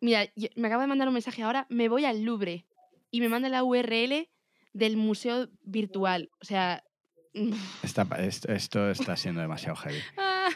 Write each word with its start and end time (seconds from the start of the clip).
Mira, 0.00 0.26
me 0.56 0.68
acaba 0.68 0.82
de 0.82 0.88
mandar 0.88 1.08
un 1.08 1.14
mensaje 1.14 1.42
ahora, 1.42 1.66
me 1.70 1.88
voy 1.88 2.04
al 2.04 2.22
Louvre 2.22 2.66
y 3.10 3.20
me 3.20 3.28
manda 3.28 3.48
la 3.48 3.64
URL 3.64 4.28
del 4.72 4.96
museo 4.96 5.48
virtual. 5.62 6.30
O 6.40 6.44
sea... 6.44 6.84
Está- 7.82 8.06
esto, 8.18 8.52
esto 8.52 8.90
está 8.90 9.16
siendo 9.16 9.40
demasiado 9.40 9.76
heavy. 9.76 9.98
ah, 10.18 10.48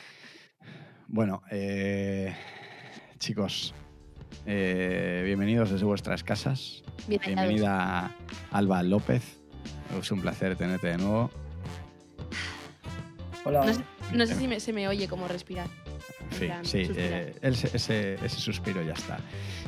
Bueno, 1.09 1.43
eh, 1.51 2.35
chicos, 3.19 3.75
eh, 4.47 5.23
bienvenidos 5.25 5.71
desde 5.71 5.85
vuestras 5.85 6.23
casas. 6.25 6.83
bien. 7.07 7.21
Bienvenida 7.25 8.15
Alba 8.51 8.83
López. 8.83 9.39
Es 9.99 10.11
un 10.11 10.21
placer 10.23 10.57
tenerte 10.57 10.87
de 10.89 10.97
nuevo. 10.99 11.31
Hola. 13.45 13.65
No 13.67 13.75
sé, 13.75 13.81
no 14.15 14.27
sé 14.27 14.35
si 14.37 14.47
me- 14.49 14.61
se 14.61 14.73
me 14.73 14.89
oye 14.89 15.09
como 15.09 15.27
respirar. 15.29 15.69
Sí, 16.31 16.47
plan, 16.47 16.65
sí, 16.65 16.89
eh, 16.97 17.35
ese, 17.43 17.71
ese- 17.77 18.15
ese 18.15 18.37
suspiro 18.41 18.83
ya 18.83 18.93
está. 18.95 19.19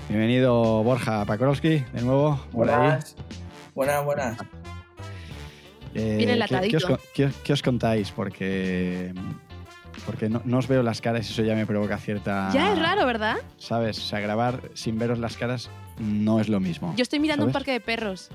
Bienvenido 0.09 0.83
Borja 0.83 1.25
Pakorowski, 1.25 1.79
de 1.93 2.03
nuevo, 2.03 2.41
por 2.53 2.69
ahí. 2.71 2.77
Buenas. 2.77 3.17
Buenas, 3.75 4.05
buenas. 4.05 4.39
Eh, 5.95 6.17
Viene 6.17 6.19
¿qué- 6.19 6.27
¿qué, 6.27 6.33
enlatadito. 6.33 6.77
os, 6.95 7.01
qué 7.15 7.31
qué 7.45 7.53
os 7.53 7.63
contáis? 7.63 8.11
Porque, 8.11 9.13
porque 10.07 10.29
no, 10.29 10.43
no 10.45 10.59
os 10.59 10.67
veo 10.69 10.83
las 10.83 11.01
caras 11.01 11.29
y 11.29 11.33
eso 11.33 11.43
ya 11.43 11.55
me 11.55 11.67
provoca 11.67 11.99
cierta... 11.99 12.51
Ya 12.53 12.73
es 12.73 12.79
raro, 12.79 13.07
¿verdad? 13.07 13.37
¿Sabes? 13.59 13.99
O 13.99 14.03
sea, 14.03 14.21
grabar 14.21 14.61
sin 14.75 14.99
veros 14.99 15.19
las 15.19 15.37
caras 15.37 15.71
no 15.99 16.41
es 16.41 16.49
lo 16.49 16.61
mismo. 16.61 16.95
Yo 16.97 17.03
estoy 17.03 17.21
mirando 17.21 17.45
un 17.45 17.53
¿sabes? 17.53 17.61
parque 17.65 17.73
de 17.73 17.81
perros. 17.81 18.31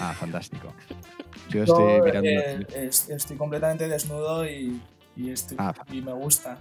Ah, 0.00 0.12
fantástico. 0.18 0.72
Yo 1.50 1.62
estoy 1.62 2.00
mirando... 2.02 2.28
eh, 2.28 2.66
es- 2.74 3.08
estoy 3.10 3.36
completamente 3.36 3.86
desnudo 3.88 4.44
y, 4.48 4.80
y, 5.16 5.30
estoy- 5.30 5.56
Ah. 5.60 5.72
y 5.92 6.00
me 6.02 6.12
gusta. 6.12 6.58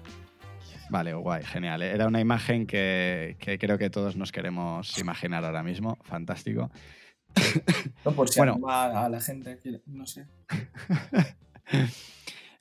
Vale, 0.89 1.13
guay, 1.13 1.43
genial. 1.43 1.81
Era 1.81 2.07
una 2.07 2.19
imagen 2.21 2.67
que, 2.67 3.37
que 3.39 3.57
creo 3.57 3.77
que 3.77 3.89
todos 3.89 4.15
nos 4.15 4.31
queremos 4.31 4.97
imaginar 4.99 5.43
ahora 5.43 5.63
mismo. 5.63 5.97
Fantástico. 6.03 6.71
No 8.05 8.11
por 8.13 8.29
si 8.29 8.39
Bueno. 8.39 8.59
a 8.67 9.09
la 9.09 9.19
gente, 9.19 9.59
no 9.87 10.05
sé. 10.05 10.25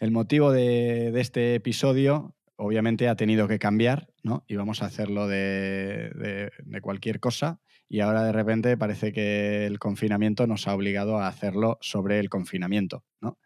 El 0.00 0.10
motivo 0.10 0.50
de, 0.52 1.10
de 1.12 1.20
este 1.20 1.54
episodio, 1.54 2.34
obviamente, 2.56 3.08
ha 3.08 3.14
tenido 3.16 3.46
que 3.46 3.58
cambiar, 3.58 4.08
¿no? 4.22 4.44
Y 4.48 4.56
vamos 4.56 4.82
a 4.82 4.86
hacerlo 4.86 5.28
de, 5.28 6.10
de- 6.14 6.50
de 6.64 6.80
cualquier 6.80 7.20
cosa. 7.20 7.60
Y 7.88 8.00
ahora 8.00 8.24
de 8.24 8.32
repente 8.32 8.76
parece 8.76 9.12
que 9.12 9.66
el 9.66 9.78
confinamiento 9.78 10.46
nos 10.46 10.66
ha 10.66 10.74
obligado 10.74 11.18
a 11.18 11.28
hacerlo 11.28 11.78
sobre 11.80 12.18
el 12.18 12.28
confinamiento, 12.30 13.04
¿no? 13.20 13.38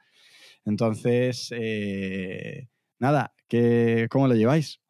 Entonces, 0.64 1.48
eh, 1.54 2.68
nada, 2.98 3.32
¿qué, 3.48 4.06
¿cómo 4.10 4.28
lo 4.28 4.34
lleváis? 4.34 4.80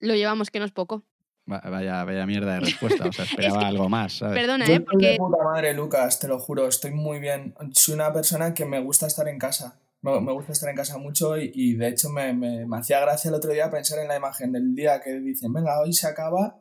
Lo 0.00 0.14
llevamos, 0.14 0.50
que 0.50 0.58
no 0.58 0.64
es 0.64 0.72
poco. 0.72 1.02
Va- 1.50 1.60
Vaya, 1.68 2.04
vaya 2.04 2.26
mierda 2.26 2.54
de 2.54 2.60
respuesta, 2.60 3.08
o 3.08 3.12
sea, 3.12 3.24
esperaba 3.24 3.60
que- 3.60 3.66
algo 3.66 3.88
más, 3.88 4.18
¿sabes? 4.18 4.38
Perdona, 4.38 4.66
Yo 4.66 4.74
¿eh? 4.74 4.76
estoy 4.76 5.02
de 5.02 5.16
Porque 5.16 5.16
puta 5.18 5.42
madre, 5.44 5.74
Lucas, 5.74 6.18
te 6.20 6.28
lo 6.28 6.38
juro, 6.38 6.68
estoy 6.68 6.92
muy 6.92 7.18
bien. 7.20 7.54
Soy 7.72 7.94
una 7.94 8.12
persona 8.12 8.54
que 8.54 8.64
me 8.66 8.80
gusta 8.80 9.06
estar 9.06 9.26
en 9.28 9.38
casa. 9.38 9.80
Me, 10.02 10.20
me 10.20 10.32
gusta 10.32 10.52
estar 10.52 10.68
en 10.70 10.76
casa 10.76 10.96
mucho 10.98 11.36
y, 11.36 11.50
y, 11.54 11.74
de 11.74 11.88
hecho 11.88 12.08
me, 12.10 12.32
me- 12.32 12.66
me 12.66 12.78
hacía 12.78 13.00
gracia 13.00 13.28
el 13.30 13.34
otro 13.34 13.50
día 13.52 13.70
pensar 13.70 13.98
en 13.98 14.08
la 14.08 14.16
imagen 14.16 14.52
del 14.52 14.74
día 14.74 15.00
que 15.00 15.18
dicen, 15.20 15.52
venga, 15.52 15.80
hoy 15.80 15.92
se 15.92 16.06
acaba 16.06 16.56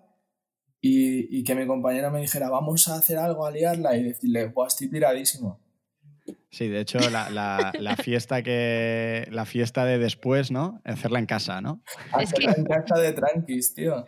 y, 0.82 1.38
y 1.40 1.44
que 1.44 1.54
mi 1.54 1.68
compañero 1.68 2.10
me 2.10 2.22
dijera, 2.22 2.50
vamos 2.50 2.88
a 2.88 2.96
hacer 2.96 3.18
algo, 3.18 3.46
a 3.46 3.52
liarla 3.52 3.96
y 3.96 4.04
decirle, 4.04 4.48
Buah, 4.48 4.68
estoy 4.68 4.90
tiradísimo. 4.90 5.60
Sí, 6.50 6.68
de 6.68 6.80
hecho, 6.80 6.98
la, 7.10 7.30
la- 7.30 7.72
la 7.80 7.96
fiesta 7.98 8.42
que. 8.42 9.28
La 9.32 9.46
fiesta 9.46 9.86
de 9.86 9.98
después, 10.00 10.50
¿no? 10.52 10.82
Hacerla 10.86 11.20
en 11.20 11.26
casa, 11.26 11.62
¿no? 11.62 11.82
Es 12.20 12.34
que- 12.34 12.48
Hacerlo 12.48 12.54
en 12.58 12.66
casa 12.66 13.00
de 13.00 13.14
tranquis, 13.14 13.74
tío. 13.74 14.06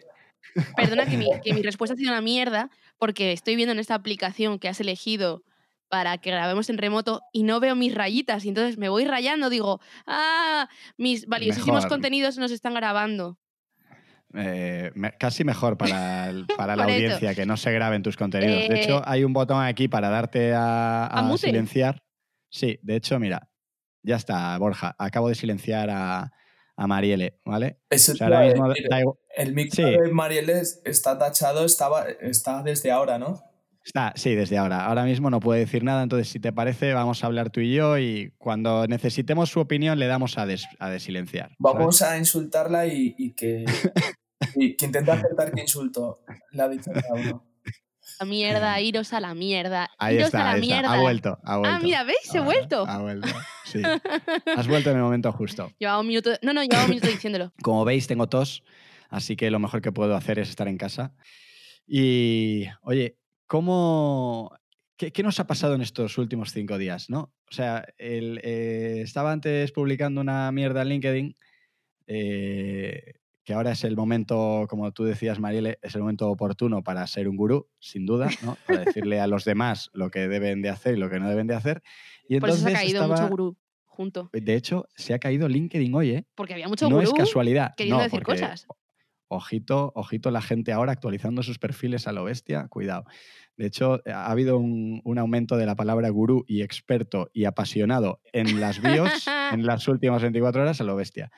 Perdona 0.76 1.06
que 1.06 1.18
mi, 1.18 1.28
que 1.44 1.54
mi 1.54 1.62
respuesta 1.62 1.94
ha 1.94 1.98
sido 1.98 2.12
una 2.12 2.22
mierda, 2.22 2.70
porque 2.98 3.32
estoy 3.34 3.56
viendo 3.56 3.74
en 3.74 3.80
esta 3.80 3.94
aplicación 3.96 4.58
que 4.60 4.68
has 4.70 4.80
elegido 4.80 5.44
para 5.90 6.18
que 6.20 6.32
grabemos 6.32 6.70
en 6.70 6.78
remoto 6.78 7.22
y 7.34 7.44
no 7.44 7.60
veo 7.60 7.76
mis 7.76 7.94
rayitas. 7.96 8.46
Y 8.46 8.50
entonces 8.50 8.78
me 8.78 8.90
voy 8.90 9.06
rayando, 9.06 9.50
digo, 9.50 9.80
ah, 10.08 10.68
mis 10.98 11.26
valiosísimos 11.28 11.78
Mejor. 11.84 11.90
contenidos 11.90 12.38
nos 12.38 12.52
están 12.52 12.74
grabando. 12.74 13.38
Eh, 14.36 14.92
me- 14.94 15.12
casi 15.14 15.44
mejor 15.44 15.78
para, 15.78 16.30
el- 16.30 16.46
para 16.58 16.76
la 16.76 16.84
audiencia 17.24 17.34
que 17.36 17.46
no 17.46 17.58
se 17.58 17.72
graben 17.72 18.04
tus 18.04 18.16
contenidos. 18.18 18.68
De 18.70 18.76
Eh, 18.76 18.84
hecho, 18.84 19.02
hay 19.06 19.24
un 19.24 19.34
botón 19.34 19.64
aquí 19.64 19.88
para 19.88 20.10
darte 20.10 20.54
a, 20.54 21.06
¿A 21.08 21.20
a 21.20 21.22
mute? 21.24 21.48
silenciar. 21.48 22.02
Sí, 22.50 22.80
de 22.82 22.96
hecho, 22.96 23.20
mira, 23.20 23.50
ya 24.04 24.16
está, 24.16 24.58
Borja. 24.58 24.96
Acabo 24.98 25.30
de 25.30 25.36
silenciar 25.36 25.90
a, 25.90 26.32
a 26.76 26.88
Marielle, 26.88 27.40
¿vale? 27.46 27.80
Eso 27.90 28.14
O 28.14 28.16
sea, 28.16 28.28
te 28.28 28.34
ahora 28.36 28.46
iba 28.48 28.52
a 28.52 28.54
mismo 28.54 28.70
decir. 28.70 28.88
da 28.90 29.00
igual- 29.02 29.18
El 29.36 29.54
micro 29.54 29.76
Sí. 29.76 29.84
de 29.84 30.12
Marieles 30.12 30.82
está 30.86 31.18
tachado, 31.18 31.66
estaba, 31.66 32.08
está 32.10 32.64
desde 32.64 32.92
ahora, 32.92 33.18
¿no? 33.20 33.42
Está, 33.86 34.14
sí, 34.16 34.36
desde 34.36 34.58
ahora. 34.58 34.86
Ahora 34.86 35.04
mismo 35.06 35.30
no 35.30 35.40
puede 35.40 35.62
decir 35.62 35.84
nada, 35.84 36.04
entonces 36.04 36.28
si 36.28 36.40
te 36.40 36.52
parece 36.52 36.94
vamos 36.94 37.24
a 37.24 37.28
hablar 37.28 37.50
tú 37.50 37.60
y 37.62 37.74
yo 37.74 37.98
y 37.98 38.34
cuando 38.38 38.86
necesitemos 38.88 39.50
su 39.50 39.60
opinión 39.62 39.98
le 40.00 40.08
damos 40.08 40.38
a, 40.38 40.46
des- 40.46 40.68
a 40.80 40.90
desilenciar. 40.90 41.48
¿sabes? 41.48 41.58
Vamos 41.60 42.02
a 42.02 42.18
insultarla 42.18 42.86
y, 42.88 43.16
y 43.18 43.32
que, 43.34 43.66
y 44.56 44.76
que 44.76 44.86
intente 44.86 45.12
acertar 45.12 45.52
qué 45.54 45.62
insulto 45.62 46.22
le 46.52 46.62
ha 46.62 46.68
dicho 46.68 46.92
cada 46.92 47.14
uno. 47.14 47.46
La 48.20 48.26
mierda, 48.26 48.82
iros 48.82 49.14
a 49.14 49.20
la 49.22 49.34
mierda. 49.34 49.90
Ahí 49.98 50.16
iros 50.16 50.28
está, 50.28 50.42
a 50.42 50.44
la 50.44 50.52
ahí 50.52 50.62
está. 50.62 50.76
mierda. 50.76 50.94
Ha 50.94 51.02
vuelto, 51.02 51.40
ha 51.42 51.58
vuelto. 51.58 51.76
Ah, 51.78 51.80
mira, 51.82 52.04
¿veis? 52.04 52.36
He 52.36 52.40
vuelto. 52.42 52.86
Ha 52.86 52.98
vuelto, 53.00 53.28
sí. 53.66 53.82
Has 54.58 54.68
vuelto 54.68 54.90
en 54.92 54.98
el 54.98 55.04
momento 55.04 55.32
justo. 55.32 55.72
Llevaba 55.80 56.02
un 56.02 56.08
minuto. 56.08 56.32
No, 56.42 56.54
no, 56.54 56.62
llevaba 56.62 56.84
un 56.84 56.90
minuto 56.90 57.08
diciéndolo. 57.08 57.54
Como 57.64 57.86
veis, 57.86 58.08
tengo 58.08 58.28
tos, 58.28 58.64
así 59.10 59.38
que 59.38 59.50
lo 59.50 59.60
mejor 59.60 59.82
que 59.82 59.94
puedo 59.94 60.16
hacer 60.16 60.38
es 60.38 60.50
estar 60.50 60.68
en 60.68 60.78
casa. 60.78 61.14
Y, 61.88 62.66
oye, 62.82 63.18
¿cómo, 63.48 64.52
qué, 64.98 65.12
qué 65.12 65.24
nos 65.24 65.40
ha 65.40 65.48
pasado 65.48 65.76
en 65.76 65.82
estos 65.82 66.18
últimos 66.18 66.52
cinco 66.52 66.78
días? 66.78 67.10
¿no? 67.10 67.34
O 67.50 67.52
sea, 67.52 67.86
el, 67.98 68.40
eh, 68.44 69.02
estaba 69.02 69.32
antes 69.32 69.72
publicando 69.72 70.20
una 70.22 70.52
mierda 70.52 70.82
en 70.82 70.90
LinkedIn, 70.90 71.36
eh, 72.08 73.14
que 73.44 73.54
ahora 73.54 73.72
es 73.72 73.84
el 73.84 73.96
momento, 73.96 74.68
como 74.70 74.92
tú 74.92 75.04
decías, 75.06 75.40
Marielle, 75.40 75.80
es 75.82 75.96
el 75.96 76.02
momento 76.02 76.30
oportuno 76.30 76.84
para 76.84 77.06
ser 77.08 77.28
un 77.28 77.36
gurú, 77.36 77.68
sin 77.80 78.06
duda, 78.06 78.30
¿no? 78.44 78.58
para 78.68 78.86
decirle 78.86 79.20
a 79.20 79.28
los 79.28 79.44
demás 79.46 79.90
lo 79.94 80.12
que 80.12 80.28
deben 80.28 80.62
de 80.62 80.70
hacer 80.70 80.96
y 80.96 81.00
lo 81.00 81.10
que 81.10 81.20
no 81.20 81.30
deben 81.30 81.48
de 81.48 81.56
hacer. 81.56 81.82
Y 82.28 82.40
Por 82.40 82.50
eso 82.50 82.60
se 82.60 82.70
ha 82.70 82.74
caído 82.74 83.02
estaba- 83.02 83.16
mucho 83.22 83.30
gurú 83.30 83.58
junto. 83.86 84.30
De 84.32 84.56
hecho, 84.56 84.86
se 84.96 85.14
ha 85.14 85.20
caído 85.20 85.48
LinkedIn 85.50 85.94
hoy, 85.96 86.12
¿eh? 86.12 86.26
Porque 86.36 86.54
había 86.54 86.68
mucho 86.68 86.88
no 86.90 86.96
gurú 86.98 87.08
es 87.08 87.14
casualidad. 87.14 87.74
queriendo 87.76 87.98
no, 87.98 88.04
decir 88.04 88.22
porque, 88.24 88.42
cosas. 88.42 88.68
Ojito, 89.32 89.92
ojito 89.94 90.32
la 90.32 90.42
gente 90.42 90.72
ahora 90.72 90.92
actualizando 90.92 91.44
sus 91.44 91.60
perfiles 91.60 92.08
a 92.08 92.12
lo 92.12 92.24
bestia, 92.24 92.68
cuidado. 92.68 93.06
De 93.58 93.68
hecho, 93.68 94.02
ha 94.08 94.32
habido 94.32 94.58
un, 94.58 95.02
un 95.04 95.20
aumento 95.20 95.56
de 95.58 95.66
la 95.68 95.76
palabra 95.76 96.10
gurú 96.10 96.46
y 96.48 96.62
experto 96.64 97.30
y 97.34 97.46
apasionado 97.46 98.22
en 98.34 98.60
las 98.60 98.82
bios 98.82 99.26
en 99.52 99.66
las 99.68 99.88
últimas 99.88 100.22
24 100.24 100.62
horas 100.64 100.82
a 100.82 100.84
lo 100.84 100.96
bestia. 100.96 101.32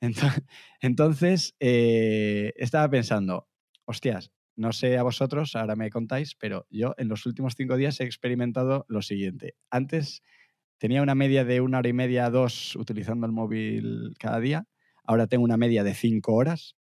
Entonces, 0.80 1.54
eh, 1.60 2.52
estaba 2.56 2.88
pensando, 2.88 3.48
hostias, 3.84 4.30
no 4.56 4.72
sé 4.72 4.98
a 4.98 5.02
vosotros, 5.02 5.54
ahora 5.56 5.76
me 5.76 5.90
contáis, 5.90 6.34
pero 6.34 6.66
yo 6.70 6.94
en 6.98 7.08
los 7.08 7.26
últimos 7.26 7.54
cinco 7.56 7.76
días 7.76 8.00
he 8.00 8.04
experimentado 8.04 8.84
lo 8.88 9.02
siguiente. 9.02 9.54
Antes 9.70 10.22
tenía 10.78 11.02
una 11.02 11.14
media 11.14 11.44
de 11.44 11.60
una 11.60 11.78
hora 11.78 11.88
y 11.88 11.92
media, 11.92 12.30
dos 12.30 12.76
utilizando 12.76 13.26
el 13.26 13.32
móvil 13.32 14.14
cada 14.18 14.40
día. 14.40 14.66
Ahora 15.04 15.26
tengo 15.26 15.44
una 15.44 15.56
media 15.56 15.84
de 15.84 15.94
cinco 15.94 16.34
horas. 16.34 16.76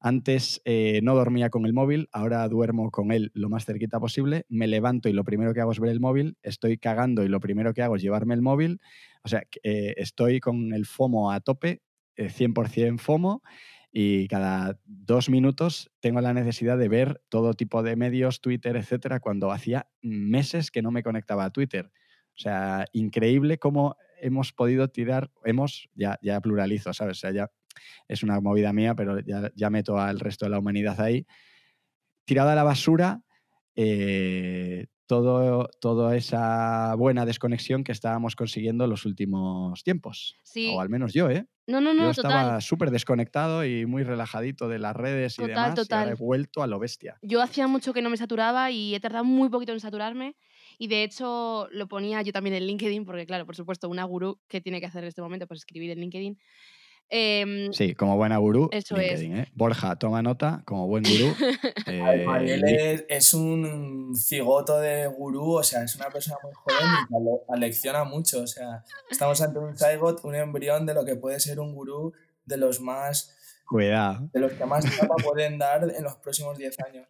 Antes 0.00 0.62
eh, 0.64 1.00
no 1.02 1.14
dormía 1.14 1.50
con 1.50 1.66
el 1.66 1.74
móvil, 1.74 2.08
ahora 2.12 2.48
duermo 2.48 2.90
con 2.90 3.12
él 3.12 3.30
lo 3.34 3.50
más 3.50 3.66
cerquita 3.66 4.00
posible. 4.00 4.46
Me 4.48 4.66
levanto 4.66 5.08
y 5.08 5.12
lo 5.12 5.24
primero 5.24 5.52
que 5.52 5.60
hago 5.60 5.72
es 5.72 5.80
ver 5.80 5.90
el 5.90 6.00
móvil. 6.00 6.38
Estoy 6.42 6.78
cagando 6.78 7.22
y 7.22 7.28
lo 7.28 7.40
primero 7.40 7.74
que 7.74 7.82
hago 7.82 7.96
es 7.96 8.02
llevarme 8.02 8.34
el 8.34 8.40
móvil. 8.40 8.80
O 9.24 9.28
sea, 9.28 9.42
eh, 9.62 9.94
estoy 9.98 10.40
con 10.40 10.72
el 10.72 10.86
FOMO 10.86 11.32
a 11.32 11.40
tope, 11.40 11.82
100% 12.28 12.98
FOMO, 12.98 13.42
y 13.92 14.28
cada 14.28 14.78
dos 14.84 15.28
minutos 15.28 15.90
tengo 16.00 16.20
la 16.20 16.32
necesidad 16.32 16.78
de 16.78 16.88
ver 16.88 17.22
todo 17.28 17.54
tipo 17.54 17.82
de 17.82 17.96
medios, 17.96 18.40
Twitter, 18.40 18.76
etcétera, 18.76 19.20
cuando 19.20 19.50
hacía 19.50 19.88
meses 20.00 20.70
que 20.70 20.82
no 20.82 20.90
me 20.90 21.02
conectaba 21.02 21.44
a 21.44 21.50
Twitter. 21.50 21.90
O 22.34 22.38
sea, 22.38 22.86
increíble 22.92 23.58
cómo 23.58 23.96
hemos 24.20 24.52
podido 24.52 24.88
tirar, 24.88 25.30
hemos, 25.44 25.88
ya, 25.94 26.18
ya 26.22 26.40
pluralizo, 26.40 26.92
¿sabes? 26.92 27.18
O 27.18 27.20
sea, 27.20 27.32
ya 27.32 27.50
es 28.06 28.22
una 28.22 28.40
movida 28.40 28.72
mía, 28.72 28.94
pero 28.94 29.18
ya, 29.20 29.50
ya 29.54 29.70
meto 29.70 29.98
al 29.98 30.20
resto 30.20 30.46
de 30.46 30.50
la 30.50 30.58
humanidad 30.58 31.00
ahí. 31.00 31.26
Tirada 32.24 32.52
a 32.52 32.56
la 32.56 32.62
basura 32.62 33.22
eh, 33.74 34.86
todo, 35.10 35.68
toda 35.80 36.14
esa 36.14 36.94
buena 36.94 37.26
desconexión 37.26 37.82
que 37.82 37.90
estábamos 37.90 38.36
consiguiendo 38.36 38.84
en 38.84 38.90
los 38.90 39.04
últimos 39.04 39.82
tiempos. 39.82 40.36
Sí. 40.44 40.70
O 40.72 40.80
al 40.80 40.88
menos 40.88 41.12
yo, 41.12 41.28
¿eh? 41.28 41.46
No, 41.66 41.80
no, 41.80 41.92
yo 41.92 42.02
no, 42.04 42.10
estaba 42.10 42.42
total. 42.44 42.62
súper 42.62 42.92
desconectado 42.92 43.64
y 43.64 43.86
muy 43.86 44.04
relajadito 44.04 44.68
de 44.68 44.78
las 44.78 44.94
redes 44.94 45.34
y 45.34 45.42
Total, 45.42 45.48
demás. 45.48 45.66
Y 45.66 45.92
ahora 45.92 46.06
he 46.06 46.10
total. 46.10 46.16
vuelto 46.16 46.62
a 46.62 46.68
lo 46.68 46.78
bestia. 46.78 47.18
Yo 47.22 47.42
hacía 47.42 47.66
mucho 47.66 47.92
que 47.92 48.02
no 48.02 48.10
me 48.10 48.16
saturaba 48.18 48.70
y 48.70 48.94
he 48.94 49.00
tardado 49.00 49.24
muy 49.24 49.48
poquito 49.48 49.72
en 49.72 49.80
saturarme. 49.80 50.36
Y 50.78 50.86
de 50.86 51.02
hecho 51.02 51.66
lo 51.72 51.88
ponía 51.88 52.22
yo 52.22 52.30
también 52.32 52.54
en 52.54 52.66
LinkedIn, 52.68 53.04
porque 53.04 53.26
claro, 53.26 53.46
por 53.46 53.56
supuesto, 53.56 53.88
una 53.88 54.04
gurú, 54.04 54.38
¿qué 54.46 54.60
tiene 54.60 54.78
que 54.78 54.86
hacer 54.86 55.02
en 55.02 55.08
este 55.08 55.22
momento? 55.22 55.48
Pues 55.48 55.58
escribir 55.58 55.90
en 55.90 55.98
LinkedIn. 55.98 56.38
Em, 57.12 57.72
Sí, 57.72 57.94
como 57.96 58.16
buena 58.16 58.36
gurú. 58.38 58.68
Eso 58.72 58.96
LinkedIn, 58.96 59.36
¿eh? 59.38 59.48
Borja, 59.54 59.96
toma 59.96 60.22
nota, 60.22 60.62
como 60.64 60.86
buen 60.86 61.02
gurú. 61.02 61.34
Ay, 61.86 62.20
eh, 62.20 62.24
Mariel 62.24 62.64
es, 62.64 63.04
es 63.08 63.34
un 63.34 64.14
cigoto 64.16 64.78
de 64.78 65.08
gurú, 65.08 65.56
o 65.56 65.62
sea, 65.64 65.82
es 65.82 65.96
una 65.96 66.08
persona 66.08 66.36
muy 66.42 66.52
joven 66.54 66.76
y 67.02 67.08
que 67.08 67.16
ale- 67.16 67.40
alecciona 67.48 68.04
mucho. 68.04 68.42
O 68.42 68.46
sea, 68.46 68.84
estamos 69.10 69.40
ante 69.42 69.58
un 69.58 69.76
zygote, 69.76 70.26
un 70.26 70.36
embrión 70.36 70.86
de 70.86 70.94
lo 70.94 71.04
que 71.04 71.16
puede 71.16 71.40
ser 71.40 71.58
un 71.58 71.74
gurú 71.74 72.12
de 72.46 72.56
los 72.56 72.80
más, 72.80 73.36
Cuidado. 73.66 74.28
de 74.32 74.40
los 74.40 74.52
que 74.52 74.64
más 74.64 74.84
chapa 74.96 75.16
pueden 75.16 75.58
dar 75.58 75.82
en 75.94 76.02
los 76.04 76.14
próximos 76.16 76.56
10 76.58 76.78
años. 76.80 77.08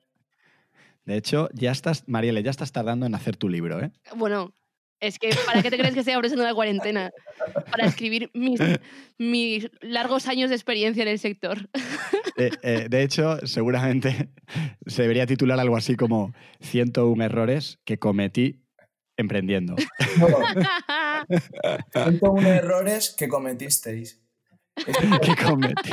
De 1.04 1.16
hecho, 1.16 1.48
ya 1.54 1.72
estás, 1.72 2.04
Marielle, 2.08 2.42
ya 2.42 2.50
estás 2.50 2.72
tardando 2.72 3.04
en 3.06 3.14
hacer 3.14 3.36
tu 3.36 3.48
libro, 3.48 3.82
¿eh? 3.82 3.90
Bueno, 4.16 4.52
es 5.00 5.18
que 5.18 5.30
¿para 5.46 5.62
qué 5.62 5.70
te 5.70 5.78
crees 5.78 5.94
que 5.94 6.00
estoy 6.00 6.14
aprovechando 6.14 6.44
la 6.44 6.54
cuarentena? 6.54 7.10
Para 7.70 7.86
escribir 7.86 8.30
mis, 8.34 8.60
mis 9.18 9.70
largos 9.80 10.26
años 10.28 10.50
de 10.50 10.56
experiencia 10.56 11.02
en 11.02 11.08
el 11.08 11.18
sector. 11.18 11.68
Eh, 12.36 12.50
eh, 12.62 12.86
de 12.88 13.02
hecho, 13.02 13.38
seguramente 13.46 14.30
se 14.86 15.02
debería 15.02 15.26
titular 15.26 15.58
algo 15.60 15.76
así 15.76 15.96
como 15.96 16.32
101 16.60 17.24
errores 17.24 17.78
que 17.84 17.98
cometí 17.98 18.62
emprendiendo. 19.16 19.76
No, 20.18 20.28
101 21.92 22.48
errores 22.48 23.14
que 23.16 23.28
cometisteis. 23.28 24.20
Ese, 24.76 24.92
que 25.22 25.44
cometí. 25.44 25.90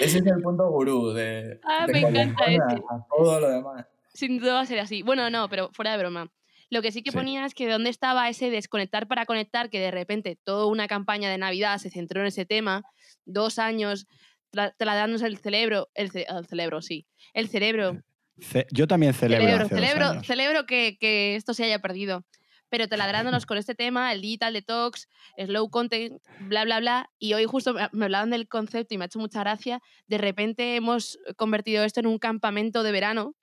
ese 0.00 0.18
es 0.18 0.26
el 0.26 0.40
punto 0.42 0.70
gurú 0.70 1.12
de, 1.12 1.60
Ah, 1.64 1.86
de 1.86 1.92
me 1.92 2.00
encanta 2.00 2.44
ese. 2.46 2.62
a 2.62 3.06
todo 3.14 3.40
lo 3.40 3.50
demás. 3.50 3.86
Sin 4.14 4.38
duda 4.38 4.54
va 4.54 4.60
a 4.60 4.66
ser 4.66 4.80
así. 4.80 5.02
Bueno, 5.02 5.28
no, 5.30 5.48
pero 5.48 5.70
fuera 5.72 5.92
de 5.92 5.98
broma. 5.98 6.30
Lo 6.70 6.82
que 6.82 6.92
sí 6.92 7.02
que 7.02 7.10
Sí. 7.12 7.16
ponía 7.16 7.44
es 7.46 7.54
que 7.54 7.68
dónde 7.68 7.90
estaba 7.90 8.28
ese 8.28 8.50
desconectar 8.50 9.06
para 9.08 9.24
conectar, 9.26 9.70
que 9.70 9.80
de 9.80 9.90
repente 9.90 10.38
toda 10.44 10.66
una 10.66 10.86
campaña 10.88 11.30
de 11.30 11.38
Navidad 11.38 11.78
se 11.78 11.90
centró 11.90 12.20
en 12.20 12.26
ese 12.26 12.44
tema, 12.44 12.82
dos 13.24 13.58
años 13.58 14.06
tra- 14.52 14.74
trasladándose 14.76 15.26
el 15.26 15.38
cerebro, 15.38 15.88
el, 15.94 16.10
ce- 16.10 16.26
el 16.28 16.46
cerebro, 16.46 16.82
sí, 16.82 17.06
el 17.34 17.48
cerebro, 17.48 18.02
Ce- 18.40 18.66
Yo 18.70 18.86
también 18.86 19.14
celebro. 19.14 19.46
celebro, 19.46 19.68
celebro, 19.68 20.22
celebro 20.22 20.66
que, 20.66 20.96
que 21.00 21.34
esto 21.34 21.54
se 21.54 21.64
haya 21.64 21.80
perdido. 21.80 22.24
Pero 22.70 22.86
taladrándonos 22.86 23.46
con 23.46 23.56
este 23.58 23.74
tema, 23.74 24.12
el 24.12 24.20
digital 24.20 24.52
detox, 24.52 25.08
slow 25.38 25.70
content, 25.70 26.22
bla, 26.40 26.64
bla, 26.64 26.78
bla. 26.80 27.10
Y 27.18 27.32
hoy 27.32 27.46
justo 27.46 27.74
me 27.92 28.04
hablaban 28.04 28.28
del 28.30 28.46
concepto 28.46 28.94
y 28.94 28.98
me 28.98 29.04
ha 29.04 29.06
hecho 29.06 29.18
mucha 29.18 29.40
gracia. 29.40 29.80
De 30.06 30.18
repente 30.18 30.76
hemos 30.76 31.18
convertido 31.36 31.82
esto 31.82 31.98
en 32.00 32.06
un 32.06 32.18
campamento 32.18 32.82
de 32.84 32.92
verano 32.92 33.34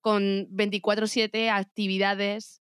con 0.00 0.46
24-7 0.56 1.50
actividades 1.50 2.59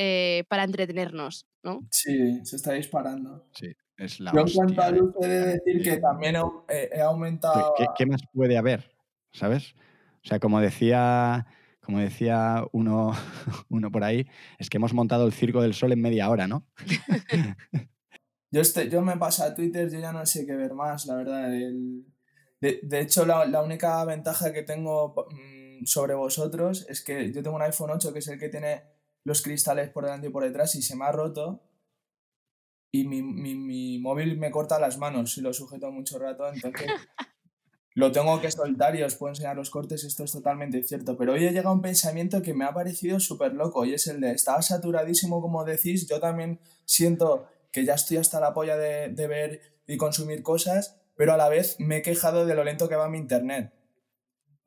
eh, 0.00 0.44
para 0.48 0.62
entretenernos, 0.62 1.48
¿no? 1.64 1.80
Sí, 1.90 2.38
se 2.44 2.54
está 2.54 2.72
disparando. 2.72 3.48
Sí, 3.52 3.74
es 3.96 4.20
la 4.20 4.32
Yo 4.32 4.42
en 4.42 4.52
cuanto 4.54 4.80
a 4.80 4.90
luz 4.92 5.12
he 5.20 5.26
de 5.26 5.46
decir 5.46 5.82
que 5.82 5.96
también 5.96 6.36
he, 6.68 7.00
aumentado... 7.00 7.74
¿Qué, 7.96 8.06
más 8.06 8.20
puede 8.32 8.56
haber? 8.56 8.94
¿Sabes? 9.32 9.74
O 10.24 10.28
sea, 10.28 10.38
como 10.38 10.60
decía, 10.60 11.46
como 11.80 11.98
decía 11.98 12.64
uno, 12.70 13.10
uno 13.70 13.90
por 13.90 14.04
ahí, 14.04 14.24
es 14.60 14.70
que 14.70 14.76
hemos 14.76 14.94
montado 14.94 15.26
el 15.26 15.32
Circo 15.32 15.62
del 15.62 15.74
Sol 15.74 15.90
en 15.90 16.00
media 16.00 16.30
hora, 16.30 16.46
¿no? 16.46 16.64
Yo, 18.52 18.60
este, 18.60 18.88
yo 18.88 19.02
me 19.02 19.16
paso 19.18 19.44
a 19.44 19.54
Twitter, 19.54 19.90
yo 19.90 19.98
ya 19.98 20.10
no 20.10 20.24
sé 20.24 20.46
qué 20.46 20.54
ver 20.54 20.72
más, 20.72 21.04
la 21.06 21.16
verdad. 21.16 21.52
El- 21.52 22.06
de, 22.60 22.80
de 22.82 23.00
hecho, 23.00 23.26
la, 23.26 23.44
la 23.44 23.62
única 23.62 24.02
ventaja 24.04 24.52
que 24.52 24.62
tengo 24.62 25.14
mm, 25.30 25.84
sobre 25.84 26.14
vosotros 26.14 26.86
es 26.88 27.04
que 27.04 27.30
yo 27.30 27.42
tengo 27.42 27.56
un 27.56 27.62
iPhone 27.62 27.90
8 27.90 28.10
que 28.10 28.20
es 28.20 28.28
el 28.28 28.38
que 28.38 28.48
tiene 28.48 28.97
los 29.24 29.42
cristales 29.42 29.90
por 29.90 30.04
delante 30.04 30.28
y 30.28 30.30
por 30.30 30.44
detrás 30.44 30.74
y 30.74 30.82
se 30.82 30.96
me 30.96 31.04
ha 31.04 31.12
roto 31.12 31.62
y 32.90 33.06
mi, 33.06 33.22
mi, 33.22 33.54
mi 33.54 33.98
móvil 33.98 34.38
me 34.38 34.50
corta 34.50 34.78
las 34.78 34.98
manos 34.98 35.34
si 35.34 35.40
lo 35.40 35.52
sujeto 35.52 35.90
mucho 35.90 36.18
rato, 36.18 36.48
entonces 36.48 36.88
lo 37.94 38.12
tengo 38.12 38.40
que 38.40 38.50
soltar 38.50 38.96
y 38.96 39.02
os 39.02 39.16
puedo 39.16 39.32
enseñar 39.32 39.56
los 39.56 39.70
cortes, 39.70 40.04
esto 40.04 40.24
es 40.24 40.32
totalmente 40.32 40.82
cierto. 40.82 41.16
Pero 41.16 41.32
hoy 41.32 41.44
he 41.44 41.50
llegado 41.50 41.70
a 41.70 41.72
un 41.72 41.82
pensamiento 41.82 42.42
que 42.42 42.54
me 42.54 42.64
ha 42.64 42.72
parecido 42.72 43.20
súper 43.20 43.52
loco 43.54 43.84
y 43.84 43.94
es 43.94 44.06
el 44.06 44.20
de, 44.20 44.32
estaba 44.32 44.62
saturadísimo 44.62 45.42
como 45.42 45.64
decís, 45.64 46.08
yo 46.08 46.20
también 46.20 46.60
siento 46.84 47.48
que 47.72 47.84
ya 47.84 47.94
estoy 47.94 48.16
hasta 48.16 48.40
la 48.40 48.54
polla 48.54 48.76
de, 48.76 49.08
de 49.08 49.26
ver 49.26 49.60
y 49.86 49.96
consumir 49.96 50.42
cosas, 50.42 51.00
pero 51.16 51.32
a 51.32 51.36
la 51.36 51.48
vez 51.48 51.76
me 51.78 51.98
he 51.98 52.02
quejado 52.02 52.46
de 52.46 52.54
lo 52.54 52.64
lento 52.64 52.88
que 52.88 52.96
va 52.96 53.08
mi 53.08 53.18
internet. 53.18 53.72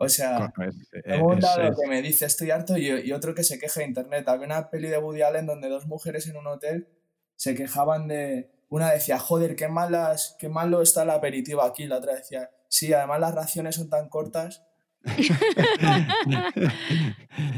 O 0.06 0.09
sea, 0.09 0.51
es- 0.68 0.75
eh, 0.94 1.01
tengo 1.06 1.27
un 1.27 1.38
es- 1.38 1.44
lado 1.44 1.62
es- 1.63 1.77
que 1.80 1.88
me 1.88 2.01
dice 2.01 2.25
estoy 2.25 2.51
harto 2.51 2.77
y, 2.77 2.88
y 2.89 3.12
otro 3.12 3.33
que 3.36 3.44
se 3.44 3.59
queja 3.59 3.81
de 3.81 3.88
internet. 3.88 4.27
Había 4.27 4.45
una 4.48 4.69
peli 4.69 4.88
de 4.89 4.98
Woody 4.98 5.21
Allen 5.21 5.45
donde 5.45 5.69
dos 5.69 5.86
mujeres 5.88 6.27
en 6.27 6.38
un 6.38 6.48
hotel 6.48 6.88
se 7.36 7.56
quejaban 7.56 8.07
de... 8.07 8.51
Una 8.69 8.89
decía, 8.92 9.19
joder, 9.19 9.56
qué, 9.57 9.68
malas, 9.68 10.36
qué 10.39 10.48
malo 10.48 10.81
está 10.81 11.03
el 11.03 11.09
aperitivo 11.09 11.62
aquí. 11.62 11.88
La 11.88 11.98
otra 11.98 12.15
decía, 12.15 12.50
sí, 12.69 12.94
además 12.94 13.19
las 13.19 13.36
raciones 13.36 13.75
son 13.75 13.89
tan 13.89 14.07
cortas. 14.07 14.63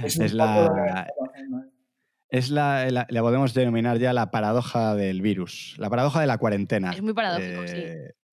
Es, 0.04 0.18
un 0.18 0.24
Es 0.26 0.34
la, 0.34 1.08
¿eh? 1.08 1.14
es 2.30 2.50
la, 2.50 2.90
la- 2.90 3.06
la 3.10 3.22
podemos 3.22 3.54
denominar 3.54 3.98
ya 4.00 4.12
la 4.14 4.32
paradoja 4.32 4.96
del 4.96 5.22
virus, 5.22 5.76
la 5.78 5.90
paradoja 5.90 6.22
de 6.22 6.28
la 6.28 6.38
cuarentena. 6.38 6.92
Es 6.92 7.02
muy 7.02 7.14
paradójico, 7.14 7.68
sí. 7.68 7.84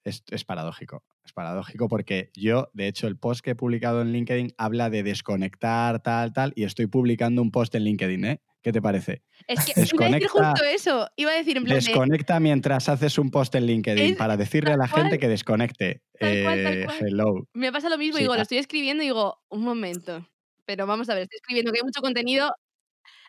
Es, 0.05 0.23
es 0.31 0.45
paradójico, 0.45 1.05
es 1.25 1.33
paradójico 1.35 1.87
porque 1.89 2.31
yo, 2.35 2.71
de 2.73 2.89
hecho, 2.89 3.07
el 3.07 3.19
post 3.19 3.43
que 3.45 3.51
he 3.51 3.55
publicado 3.55 4.01
en 4.01 4.13
LinkedIn 4.13 4.55
habla 4.57 4.89
de 4.89 5.03
desconectar, 5.03 6.03
tal, 6.03 6.33
tal, 6.33 6.53
y 6.57 6.65
estoy 6.65 6.87
publicando 6.87 7.43
un 7.43 7.51
post 7.51 7.75
en 7.75 7.85
LinkedIn, 7.85 8.25
¿eh? 8.25 8.41
¿Qué 8.63 8.73
te 8.73 8.81
parece? 8.81 9.23
Es 9.47 9.65
que 9.65 9.73
iba 9.77 10.07
a 10.07 10.11
decir 10.11 10.29
Desconecta- 10.29 10.29
justo 10.29 10.65
eso. 10.65 11.09
Iba 11.17 11.31
a 11.33 11.35
decir 11.35 11.57
en 11.59 11.65
plan 11.65 11.79
de, 11.79 11.85
Desconecta 11.85 12.41
mientras 12.41 12.89
haces 12.89 13.19
un 13.19 13.31
post 13.31 13.55
en 13.55 13.67
LinkedIn 13.67 14.13
Es 14.13 14.17
para 14.17 14.37
decirle 14.37 14.73
a 14.73 14.77
la 14.79 14.89
cual, 14.89 15.03
gente 15.03 15.19
que 15.19 15.29
desconecte. 15.29 16.03
tal 16.19 16.43
cual, 16.43 16.63
tal 16.63 16.75
Eh, 16.75 16.87
hello. 17.01 17.49
Me 17.55 17.71
pasa 17.73 17.89
lo 17.91 17.99
mismo, 17.99 18.17
Sí, 18.17 18.23
digo, 18.23 18.35
lo 18.35 18.41
ah. 18.41 18.43
estoy 18.43 18.59
escribiendo 18.59 19.03
y 19.03 19.07
digo, 19.07 19.39
un 19.51 19.63
momento. 19.63 20.27
Pero 20.67 20.87
vamos 20.87 21.09
a 21.11 21.15
ver, 21.15 21.25
estoy 21.25 21.37
escribiendo 21.39 21.73
que 21.73 21.79
hay 21.81 21.85
mucho 21.85 22.01
contenido 22.01 22.55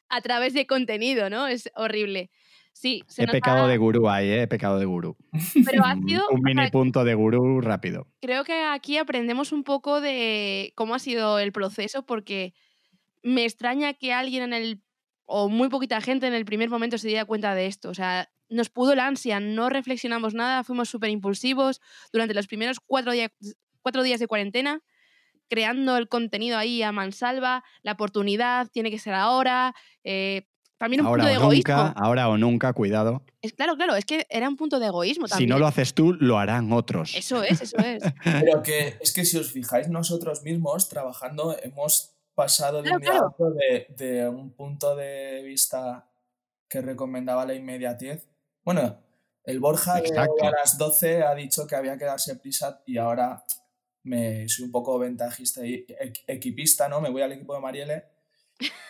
a 0.10 0.22
través 0.22 0.54
de 0.54 0.68
contenido, 0.68 1.30
¿no? 1.30 1.48
Es 1.48 1.70
horrible. 1.76 2.30
Sí, 2.74 3.04
se 3.08 3.24
He 3.24 3.28
pecado 3.28 3.68
de 3.68 3.78
gurú 3.78 4.10
ahí, 4.10 4.28
¿eh? 4.30 4.42
He 4.44 4.48
pecado 4.48 4.80
de 4.80 4.86
gurú. 4.86 5.16
pero 5.66 5.84
ha 5.86 5.94
Un- 5.94 6.04
sido, 6.08 6.24
un 6.30 6.42
mini 6.42 6.62
sea, 6.64 6.72
punto 6.72 7.04
de 7.04 7.14
gurú 7.14 7.62
rápido. 7.62 8.08
creo 8.22 8.44
que 8.44 8.64
aquí 8.64 8.98
aprendemos 8.98 9.52
un 9.52 9.64
poco 9.64 10.02
de 10.02 10.74
cómo 10.76 10.96
ha 10.96 11.00
sido 11.00 11.38
el 11.40 11.52
proceso, 11.52 12.06
porque 12.06 12.54
me 13.24 13.44
extraña 13.46 13.94
que 13.94 14.14
alguien 14.14 14.44
en 14.44 14.54
el, 14.54 14.82
o 15.26 15.48
muy 15.50 15.70
poquita 15.70 16.02
gente 16.02 16.26
en 16.28 16.34
el 16.34 16.46
primer 16.46 16.70
momento 16.70 16.98
se 16.98 17.08
diera 17.08 17.26
cuenta 17.26 17.54
de 17.54 17.68
esto. 17.68 17.90
O 17.90 17.94
sea, 17.94 18.30
nos 18.50 18.70
pudo 18.70 18.96
la 18.96 19.06
ansia, 19.08 19.40
no 19.40 19.70
reflexionamos 19.70 20.34
nada, 20.34 20.64
fuimos 20.64 20.90
súper 20.90 21.10
impulsivos 21.12 21.82
durante 22.12 22.34
los 22.34 22.48
primeros 22.48 22.80
cuatro, 22.80 23.12
días 23.12 23.32
cuatro 23.82 24.02
días 24.04 24.20
de 24.20 24.28
cuarentena, 24.28 24.82
creando 25.50 25.98
el 25.98 26.08
contenido 26.08 26.58
ahí 26.58 26.82
a 26.82 26.92
mansalva, 26.92 27.64
la 27.84 27.92
oportunidad 27.94 28.68
tiene 28.72 28.90
que 28.92 29.00
ser 29.00 29.14
ahora, 29.14 29.74
eh, 30.04 30.48
también 30.82 31.02
un 31.02 31.08
Ahora 31.08 31.24
punto 31.24 31.30
de 31.32 31.38
o 31.38 31.42
egoísmo. 31.44 31.74
nunca, 31.76 31.88
ahora 31.96 32.30
o 32.30 32.38
nunca, 32.38 32.74
cuidado. 32.74 33.22
Es, 33.42 33.54
claro, 33.54 33.76
claro, 33.76 33.96
es 33.96 34.04
que 34.06 34.26
era 34.30 34.50
un 34.50 34.58
punto 34.58 34.80
de 34.80 34.88
egoísmo 34.88 35.28
Si 35.28 35.32
también. 35.32 35.50
no 35.52 35.60
lo 35.60 35.68
haces 35.68 35.94
tú, 35.94 36.14
lo 36.14 36.38
harán 36.40 36.74
otros. 36.74 37.14
Eso 37.16 37.44
es, 37.44 37.62
eso 37.62 37.78
es. 37.78 38.04
Pero 38.24 38.62
que 38.64 38.98
es 39.00 39.14
que 39.14 39.24
si 39.26 39.38
os 39.38 39.52
fijáis, 39.52 39.88
nosotros 39.90 40.42
mismos 40.44 40.90
trabajando 40.90 41.56
hemos 41.62 42.16
pasado 42.34 42.82
de 42.82 42.90
Claro, 42.90 42.98
un 43.38 43.46
claro. 43.46 43.54
de, 43.54 43.88
de 43.96 44.28
un 44.30 44.52
punto 44.54 44.96
de 44.96 45.44
vista 45.44 46.10
que 46.68 46.82
recomendaba 46.82 47.46
la 47.46 47.54
inmediatez. 47.54 48.28
Bueno, 48.64 48.98
el 49.44 49.60
Borja 49.60 49.96
de 50.02 50.08
Exacto. 50.08 50.44
a 50.46 50.52
las 50.52 50.78
12 50.78 51.24
ha 51.24 51.36
dicho 51.36 51.68
que 51.68 51.76
había 51.76 51.98
que 51.98 52.06
darse 52.06 52.36
prisa 52.38 52.82
y 52.86 52.98
ahora 52.98 53.44
me 54.04 54.48
soy 54.50 54.66
un 54.66 54.72
poco 54.72 54.98
ventajista 54.98 55.66
y 55.66 55.86
equ- 55.86 56.24
equipista, 56.28 56.90
¿no? 56.90 57.02
Me 57.02 57.10
voy 57.10 57.22
al 57.22 57.34
equipo 57.34 57.54
de 57.54 57.60
Marielle, 57.62 58.04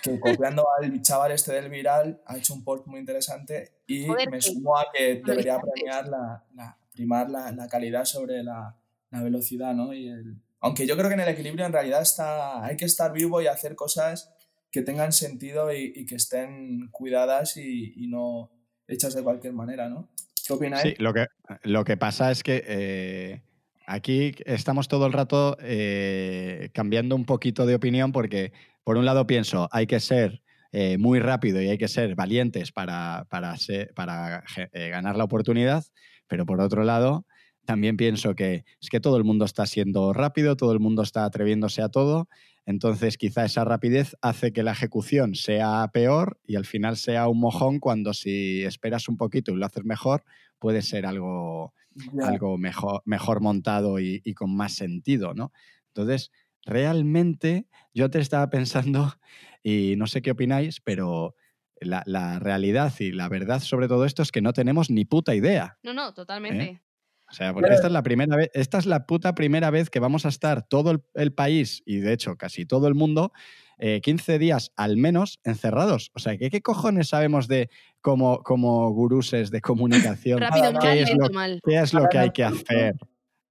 que 0.01 0.19
copiando 0.19 0.65
al 0.77 1.01
chaval 1.01 1.31
este 1.31 1.53
del 1.53 1.69
viral 1.69 2.21
ha 2.25 2.37
hecho 2.37 2.53
un 2.53 2.63
post 2.63 2.87
muy 2.87 2.99
interesante 2.99 3.71
y 3.87 4.05
Joder, 4.05 4.29
me 4.29 4.41
sumo 4.41 4.77
a 4.77 4.85
que 4.93 5.21
debería 5.25 5.59
premiar 5.59 6.07
la, 6.07 6.43
la- 6.55 6.77
primar 6.93 7.29
la, 7.29 7.51
la 7.51 7.67
calidad 7.67 8.03
sobre 8.05 8.43
la, 8.43 8.75
la 9.11 9.23
velocidad, 9.23 9.73
¿no? 9.73 9.93
Y 9.93 10.09
el... 10.09 10.35
Aunque 10.59 10.85
yo 10.85 10.95
creo 10.97 11.07
que 11.07 11.13
en 11.15 11.21
el 11.21 11.29
equilibrio 11.29 11.65
en 11.65 11.73
realidad 11.73 12.01
está, 12.01 12.63
hay 12.65 12.75
que 12.75 12.85
estar 12.85 13.13
vivo 13.13 13.41
y 13.41 13.47
hacer 13.47 13.75
cosas 13.75 14.33
que 14.71 14.81
tengan 14.81 15.11
sentido 15.11 15.73
y, 15.73 15.91
y 15.95 16.05
que 16.05 16.15
estén 16.15 16.89
cuidadas 16.91 17.57
y, 17.57 17.93
y 17.95 18.07
no 18.07 18.51
hechas 18.87 19.15
de 19.15 19.23
cualquier 19.23 19.53
manera, 19.53 19.89
¿no? 19.89 20.09
¿Qué 20.45 20.53
opináis? 20.53 20.81
Sí, 20.83 20.95
lo 20.99 21.13
que, 21.13 21.27
lo 21.63 21.83
que 21.85 21.97
pasa 21.97 22.29
es 22.31 22.43
que 22.43 22.63
eh, 22.67 23.41
aquí 23.87 24.35
estamos 24.45 24.87
todo 24.87 25.05
el 25.07 25.13
rato 25.13 25.57
eh, 25.61 26.69
cambiando 26.73 27.15
un 27.15 27.25
poquito 27.25 27.65
de 27.65 27.75
opinión 27.75 28.11
porque, 28.11 28.51
por 28.83 28.97
un 28.97 29.05
lado, 29.05 29.27
pienso, 29.27 29.67
hay 29.71 29.87
que 29.87 29.99
ser 29.99 30.41
eh, 30.71 30.97
muy 30.97 31.19
rápido 31.19 31.61
y 31.61 31.69
hay 31.69 31.77
que 31.77 31.87
ser 31.87 32.15
valientes 32.15 32.71
para, 32.71 33.25
para, 33.29 33.55
ser- 33.57 33.93
para 33.93 34.43
ge- 34.47 34.69
eh, 34.73 34.89
ganar 34.89 35.17
la 35.17 35.23
oportunidad, 35.25 35.83
pero 36.27 36.45
por 36.45 36.61
otro 36.61 36.83
lado, 36.83 37.25
también 37.65 37.95
pienso 37.97 38.35
que 38.35 38.65
es 38.81 38.89
que 38.89 38.99
todo 38.99 39.17
el 39.17 39.23
mundo 39.23 39.45
está 39.45 39.65
siendo 39.65 40.13
rápido, 40.13 40.55
todo 40.55 40.71
el 40.73 40.79
mundo 40.79 41.03
está 41.03 41.25
atreviéndose 41.25 41.81
a 41.81 41.89
todo, 41.89 42.27
Entonces, 42.65 43.17
quizá 43.17 43.43
esa 43.45 43.65
rapidez 43.65 44.15
hace 44.21 44.53
que 44.53 44.61
la 44.63 44.71
ejecución 44.73 45.33
sea 45.35 45.87
peor 45.93 46.39
y 46.45 46.55
al 46.55 46.65
final 46.65 46.95
sea 46.97 47.27
un 47.27 47.39
mojón 47.39 47.79
cuando 47.79 48.13
si 48.13 48.63
esperas 48.63 49.09
un 49.09 49.17
poquito 49.17 49.51
y 49.51 49.55
lo 49.57 49.65
haces 49.65 49.83
mejor, 49.83 50.23
puede 50.59 50.81
ser 50.83 51.05
algo, 51.07 51.73
algo 52.19 52.57
mejor, 52.59 53.01
mejor 53.05 53.41
montado 53.41 53.99
y, 53.99 54.21
y, 54.23 54.33
con 54.35 54.55
más 54.55 54.73
sentido, 54.73 55.33
¿no? 55.33 55.51
Entonces, 55.87 56.31
realmente 56.65 57.67
yo 57.93 58.09
te 58.09 58.19
estaba 58.19 58.49
pensando, 58.49 59.13
y 59.63 59.95
no 59.97 60.07
sé 60.07 60.21
qué 60.21 60.31
opináis, 60.31 60.81
pero 60.81 61.35
la, 61.79 62.03
la, 62.05 62.39
realidad 62.39 62.93
y 62.99 63.11
la 63.11 63.27
verdad 63.27 63.59
sobre 63.59 63.87
todo 63.87 64.05
esto 64.05 64.21
es 64.21 64.31
que 64.31 64.41
no 64.41 64.53
tenemos 64.53 64.89
ni 64.89 65.05
puta 65.05 65.33
idea. 65.33 65.77
No, 65.83 65.93
no, 65.93 66.13
totalmente. 66.13 66.63
¿eh? 66.63 66.81
O 67.29 67.33
sea, 67.33 67.53
porque 67.53 67.73
esta 67.73 67.87
es 67.87 67.93
la 67.93 68.03
primera 68.03 68.35
vez, 68.35 68.49
esta 68.53 68.77
es 68.77 68.85
la 68.85 69.05
puta 69.05 69.33
primera 69.33 69.71
vez 69.71 69.89
que 69.89 69.99
vamos 69.99 70.25
a 70.25 70.29
estar 70.29 70.67
todo 70.67 70.91
el, 70.91 71.01
el 71.13 71.33
país 71.33 71.81
y 71.85 71.97
de 71.97 72.11
hecho 72.11 72.35
casi 72.35 72.65
todo 72.65 72.87
el 72.87 72.93
mundo 72.93 73.31
eh, 73.83 73.99
15 73.99 74.37
días 74.37 74.71
al 74.75 74.95
menos 74.95 75.39
encerrados. 75.43 76.11
O 76.13 76.19
sea, 76.19 76.37
¿qué, 76.37 76.51
qué 76.51 76.61
cojones 76.61 77.09
sabemos 77.09 77.47
de 77.47 77.71
como, 77.99 78.43
como 78.43 78.91
guruses 78.91 79.49
de 79.49 79.59
comunicación? 79.61 80.39
Rápido, 80.39 80.73
¿Qué, 80.79 80.87
mal, 80.87 80.97
es 80.99 81.17
lo, 81.17 81.29
mal. 81.31 81.59
¿Qué 81.65 81.79
es 81.79 81.93
lo 81.93 82.07
que 82.07 82.19
hay 82.19 82.29
que 82.29 82.43
hacer? 82.43 82.95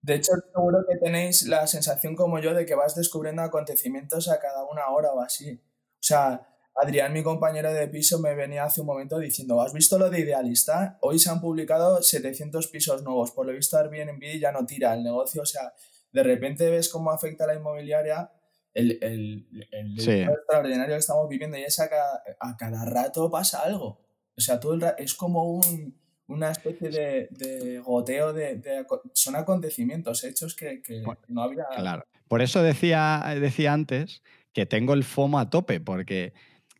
De 0.02 0.14
hecho, 0.14 0.32
seguro 0.52 0.84
que 0.88 0.96
tenéis 0.96 1.46
la 1.46 1.66
sensación 1.66 2.16
como 2.16 2.38
yo 2.38 2.54
de 2.54 2.64
que 2.64 2.74
vas 2.74 2.94
descubriendo 2.94 3.42
acontecimientos 3.42 4.28
a 4.28 4.38
cada 4.40 4.64
una 4.64 4.88
hora 4.88 5.12
o 5.12 5.20
así. 5.20 5.60
O 5.62 6.02
sea, 6.02 6.46
Adrián, 6.74 7.12
mi 7.12 7.22
compañero 7.22 7.72
de 7.72 7.86
piso, 7.88 8.18
me 8.18 8.34
venía 8.34 8.64
hace 8.64 8.80
un 8.80 8.86
momento 8.86 9.18
diciendo, 9.18 9.60
¿has 9.60 9.72
visto 9.74 9.98
lo 9.98 10.08
de 10.08 10.20
Idealista? 10.20 10.98
Hoy 11.02 11.18
se 11.18 11.28
han 11.28 11.40
publicado 11.40 12.02
700 12.02 12.68
pisos 12.68 13.02
nuevos. 13.02 13.32
Por 13.32 13.46
lo 13.46 13.52
visto 13.52 13.76
Airbnb 13.76 14.38
ya 14.40 14.52
no 14.52 14.64
tira 14.64 14.94
el 14.94 15.02
negocio. 15.02 15.42
O 15.42 15.46
sea, 15.46 15.74
de 16.12 16.22
repente 16.22 16.70
ves 16.70 16.88
cómo 16.88 17.10
afecta 17.10 17.46
la 17.46 17.54
inmobiliaria 17.54 18.30
el, 18.72 18.98
el, 19.02 19.68
el 19.72 20.00
Sí. 20.00 20.22
extraordinario 20.22 20.94
que 20.94 21.00
estamos 21.00 21.28
viviendo 21.28 21.58
y 21.58 21.62
es 21.64 21.78
a 21.80 21.88
cada, 21.90 22.22
a 22.38 22.56
cada 22.56 22.84
rato 22.86 23.30
pasa 23.30 23.60
algo. 23.60 24.00
O 24.36 24.40
sea, 24.40 24.58
todo 24.58 24.74
el 24.74 24.82
es 24.96 25.14
como 25.14 25.44
un, 25.52 25.99
una 26.30 26.50
especie 26.50 26.88
de, 26.90 27.28
de 27.30 27.80
goteo 27.80 28.32
de, 28.32 28.86
Son 29.12 29.36
acontecimientos, 29.36 30.24
hechos 30.24 30.54
que, 30.54 30.80
que 30.80 31.02
Bueno, 31.02 31.20
no 31.28 31.42
había... 31.42 31.66
Claro. 31.76 32.04
Por 32.28 32.42
eso 32.42 32.62
decía, 32.62 33.22
decía 33.40 33.72
antes 33.72 34.22
que 34.52 34.64
tengo 34.64 34.94
el 34.94 35.04
FOMO 35.04 35.40
a 35.40 35.50
tope, 35.50 35.80
porque 35.80 36.32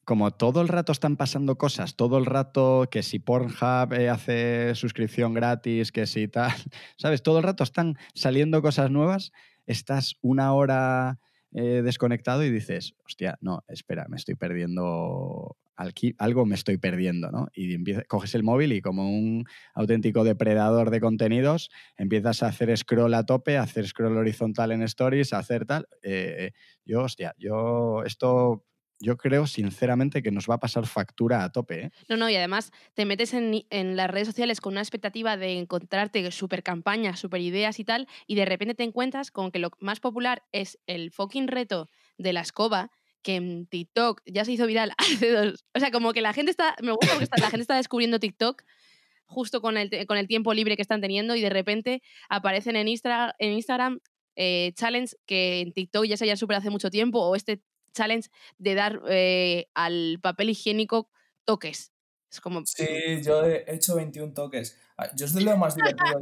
como 0.05 0.31
todo 0.31 0.61
el 0.61 0.69
rato 0.69 0.93
están 0.93 1.17
pasando 1.17 1.59
cosas, 1.59 1.97
todo 1.97 2.19
el 2.19 2.27
rato 2.27 2.89
que 2.91 3.03
si 3.03 3.19
Pornhub 3.19 3.93
eh, 3.93 4.09
hace 4.09 4.75
suscripción 4.75 5.35
gratis, 5.35 5.93
que 5.93 6.07
si 6.07 6.29
tal, 6.29 6.53
¿sabes? 6.97 7.23
Todo 7.23 7.39
el 7.39 7.45
rato 7.45 7.65
están 7.65 7.97
saliendo 8.15 8.63
cosas 8.63 8.91
nuevas, 8.91 9.33
estás 9.67 10.17
una 10.21 10.53
hora 10.55 11.19
eh, 11.53 11.83
desconectado 11.85 12.45
y 12.45 12.51
dices, 12.51 12.95
hostia, 13.05 13.37
no, 13.41 13.65
espera, 13.67 14.07
me 14.09 14.17
estoy 14.17 14.37
perdiendo 14.37 15.57
alqui- 15.81 16.15
algo 16.19 16.47
me 16.47 16.55
estoy 16.55 16.77
perdiendo, 16.79 17.31
¿no? 17.31 17.49
Y 17.55 17.83
coges 18.09 18.35
el 18.35 18.43
móvil 18.43 18.73
y 18.73 18.81
como 18.83 19.09
un 19.11 19.45
auténtico 19.75 20.25
depredador 20.25 20.91
de 20.91 21.01
contenidos, 21.01 21.71
empiezas 21.97 22.43
a 22.43 22.49
hacer 22.49 22.77
scroll 22.77 23.15
a 23.15 23.25
tope, 23.27 23.57
a 23.57 23.63
hacer 23.63 23.87
scroll 23.87 24.17
horizontal 24.17 24.73
en 24.73 24.83
stories, 24.83 25.33
a 25.33 25.39
hacer 25.39 25.67
tal. 25.67 25.87
Eh, 26.03 26.53
yo, 26.85 27.03
hostia, 27.03 27.35
yo 27.39 28.03
esto, 28.05 28.65
yo 28.99 29.17
creo 29.17 29.47
sinceramente 29.47 30.23
que 30.23 30.31
nos 30.31 30.49
va 30.49 30.55
a 30.57 30.61
pasar 30.61 30.87
factura 30.87 31.45
a 31.45 31.51
tope, 31.53 31.85
¿eh? 31.87 31.91
No, 32.09 32.17
no, 32.17 32.29
y 32.29 32.37
además 32.37 32.73
te 32.95 33.05
metes 33.05 33.33
en, 33.35 33.65
en 33.71 33.97
las 33.97 34.11
redes 34.11 34.29
sociales 34.29 34.61
con 34.61 34.73
una 34.75 34.81
expectativa 34.81 35.37
de 35.37 35.59
encontrarte 35.59 36.31
super 36.33 36.63
campañas, 36.63 37.21
super 37.21 37.41
ideas 37.41 37.79
y 37.79 37.85
tal, 37.85 38.09
y 38.27 38.35
de 38.35 38.45
repente 38.45 38.75
te 38.75 38.83
encuentras 38.85 39.31
con 39.31 39.51
que 39.51 39.59
lo 39.59 39.71
más 39.79 40.01
popular 40.01 40.43
es 40.53 40.79
el 40.87 41.11
fucking 41.11 41.49
reto 41.49 41.89
de 42.19 42.33
la 42.33 42.41
escoba, 42.41 42.91
que 43.23 43.37
en 43.37 43.67
TikTok 43.67 44.23
ya 44.27 44.45
se 44.45 44.53
hizo 44.53 44.67
viral 44.67 44.93
hace 44.99 45.31
dos. 45.31 45.65
O 45.75 45.81
sea, 45.81 45.91
como 45.91 46.13
que 46.13 46.21
la 46.21 46.33
gente 46.33 46.51
está. 46.51 46.75
Me 46.83 46.93
gusta 46.93 47.09
porque 47.09 47.25
está- 47.25 47.41
la 47.41 47.51
gente 47.51 47.63
está 47.63 47.77
descubriendo 47.77 48.19
TikTok 48.21 48.63
justo 49.27 49.61
con 49.61 49.77
el, 49.77 50.07
con 50.07 50.17
el 50.19 50.27
tiempo 50.27 50.53
libre 50.55 50.75
que 50.77 50.83
están 50.83 51.01
teniendo 51.01 51.37
y 51.37 51.41
de 51.41 51.51
repente 51.51 52.03
aparecen 52.29 52.75
en, 52.77 52.89
Instra- 52.89 53.35
en 53.39 53.53
Instagram 53.53 54.01
eh, 54.37 54.73
challenge 54.75 55.15
que 55.27 55.61
en 55.61 55.73
TikTok 55.73 56.05
ya 56.07 56.17
se 56.17 56.25
hayan 56.25 56.37
superado 56.37 56.61
hace 56.63 56.71
mucho 56.71 56.91
tiempo 56.91 57.21
o 57.21 57.37
este 57.37 57.61
challenge 57.93 58.29
de 58.59 58.75
dar 58.75 59.01
eh, 59.09 59.67
al 59.75 60.19
papel 60.21 60.51
higiénico 60.51 61.09
toques. 61.45 61.93
Es 62.33 62.41
como. 62.41 62.63
Sí, 62.65 62.87
yo 63.25 63.45
he 63.45 63.65
hecho 63.75 63.97
21 63.97 64.33
toques. 64.35 64.79
Ah, 64.97 65.11
Yo 65.17 65.27
es 65.27 65.35
de 65.35 65.41
lo 65.43 65.57
más 65.57 65.75
divertido 65.75 66.21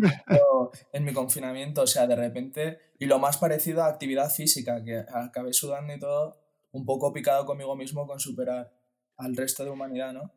que 0.70 0.78
en 0.92 1.04
mi 1.04 1.12
confinamiento, 1.12 1.82
o 1.82 1.86
sea, 1.86 2.06
de 2.06 2.16
repente, 2.16 2.78
y 2.98 3.04
lo 3.06 3.18
más 3.18 3.36
parecido 3.36 3.82
a 3.82 3.88
actividad 3.88 4.30
física, 4.30 4.82
que 4.82 5.04
acabé 5.12 5.52
sudando 5.52 5.92
y 5.94 5.98
todo, 5.98 6.36
un 6.78 6.86
poco 6.86 7.12
picado 7.12 7.44
conmigo 7.44 7.76
mismo 7.76 8.06
con 8.06 8.20
superar 8.20 8.72
al 9.16 9.36
resto 9.36 9.64
de 9.64 9.70
humanidad, 9.70 10.12
¿no? 10.12 10.32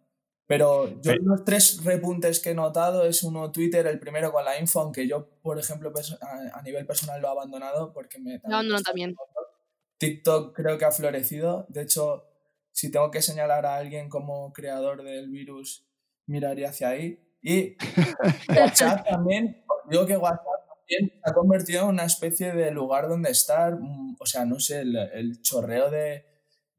Pero 0.51 0.89
yo 1.01 1.13
Pe- 1.13 1.19
los 1.21 1.45
tres 1.45 1.81
repuntes 1.81 2.41
que 2.41 2.49
he 2.49 2.53
notado 2.53 3.05
es 3.05 3.23
uno 3.23 3.53
Twitter, 3.53 3.87
el 3.87 3.99
primero 3.99 4.33
con 4.33 4.43
la 4.43 4.59
info, 4.59 4.81
aunque 4.81 5.07
yo, 5.07 5.29
por 5.41 5.57
ejemplo, 5.57 5.93
a, 6.53 6.61
nivel 6.61 6.85
personal 6.85 7.21
lo 7.21 7.29
he 7.29 7.31
abandonado 7.31 7.93
porque 7.93 8.19
me... 8.19 8.41
Lo 8.43 8.55
abandono 8.55 8.81
también. 8.81 9.15
TikTok 9.97 10.53
creo 10.53 10.77
que 10.77 10.83
ha 10.83 10.91
florecido. 10.91 11.67
De 11.69 11.83
hecho, 11.83 12.25
si 12.73 12.91
tengo 12.91 13.11
que 13.11 13.21
señalar 13.21 13.65
a 13.65 13.77
alguien 13.77 14.09
como 14.09 14.51
creador 14.51 15.03
del 15.03 15.29
virus, 15.29 15.87
miraría 16.25 16.69
hacia 16.69 16.89
ahí. 16.89 17.37
Y 17.41 17.77
WhatsApp 18.49 19.07
también, 19.07 19.63
digo 19.89 20.05
que 20.05 20.17
WhatsApp 20.17 20.67
también 20.67 21.11
se 21.13 21.29
ha 21.29 21.33
convertido 21.33 21.83
en 21.83 21.89
una 21.89 22.03
especie 22.03 22.51
de 22.51 22.71
lugar 22.71 23.07
donde 23.07 23.31
estar, 23.31 23.79
mm, 23.79 24.17
o 24.19 24.25
sea, 24.25 24.43
no 24.43 24.59
sé, 24.59 24.81
el, 24.81 24.97
el 24.97 25.41
chorreo 25.41 25.89
de, 25.89 26.25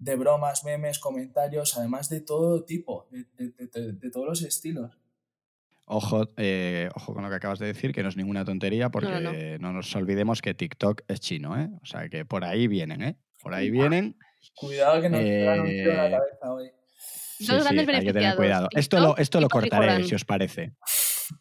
de 0.03 0.17
bromas, 0.17 0.65
memes, 0.65 0.99
comentarios, 0.99 1.77
además 1.79 2.09
de 2.09 2.21
todo 2.21 2.65
tipo, 2.65 3.07
de, 3.11 3.25
de- 3.37 3.51
de- 3.53 3.67
de- 3.69 3.93
de 3.93 4.11
todos 4.11 4.27
los 4.27 4.43
estilos. 4.43 4.99
Ojo, 5.85 6.29
eh, 6.37 6.89
ojo 6.95 7.15
con 7.15 7.23
lo 7.23 7.29
que 7.31 7.37
acabas 7.37 7.59
de 7.59 7.67
decir, 7.67 7.93
que 7.93 8.03
no 8.03 8.09
es 8.09 8.17
ninguna 8.17 8.45
tontería, 8.45 8.89
porque 8.91 9.21
no, 9.21 9.33
no, 9.61 9.73
nos 9.73 9.95
olvidemos 9.95 10.43
que 10.43 10.55
TikTok 10.55 11.03
es 11.07 11.21
chino, 11.21 11.57
¿eh? 11.61 11.69
O 11.83 11.87
sea, 11.87 12.09
que 12.09 12.25
por 12.25 12.45
ahí 12.45 12.67
vienen, 12.67 13.03
¿eh? 13.03 13.17
Por 13.43 13.55
ahí 13.55 13.71
vienen. 13.71 14.17
Cuidado 14.57 15.01
que 15.03 15.09
nos 15.09 15.21
pegan 15.21 15.61
un 15.61 15.69
tiro 15.69 15.91
en 15.91 15.97
la 15.97 16.07
Eh, 16.07 16.11
cabeza 16.11 16.53
hoy. 16.53 16.71
Sí, 16.97 17.47
Dos 17.47 17.57
sí, 17.59 17.75
grandes 17.75 17.89
hay 17.97 18.05
que 18.07 18.13
tener 18.13 18.37
cuidado. 18.37 18.69
Esto 18.73 19.01
lo, 19.01 19.17
esto 19.17 19.41
lo 19.41 19.49
cortaré, 19.49 20.03
si 20.05 20.15
os 20.15 20.25
parece. 20.25 20.73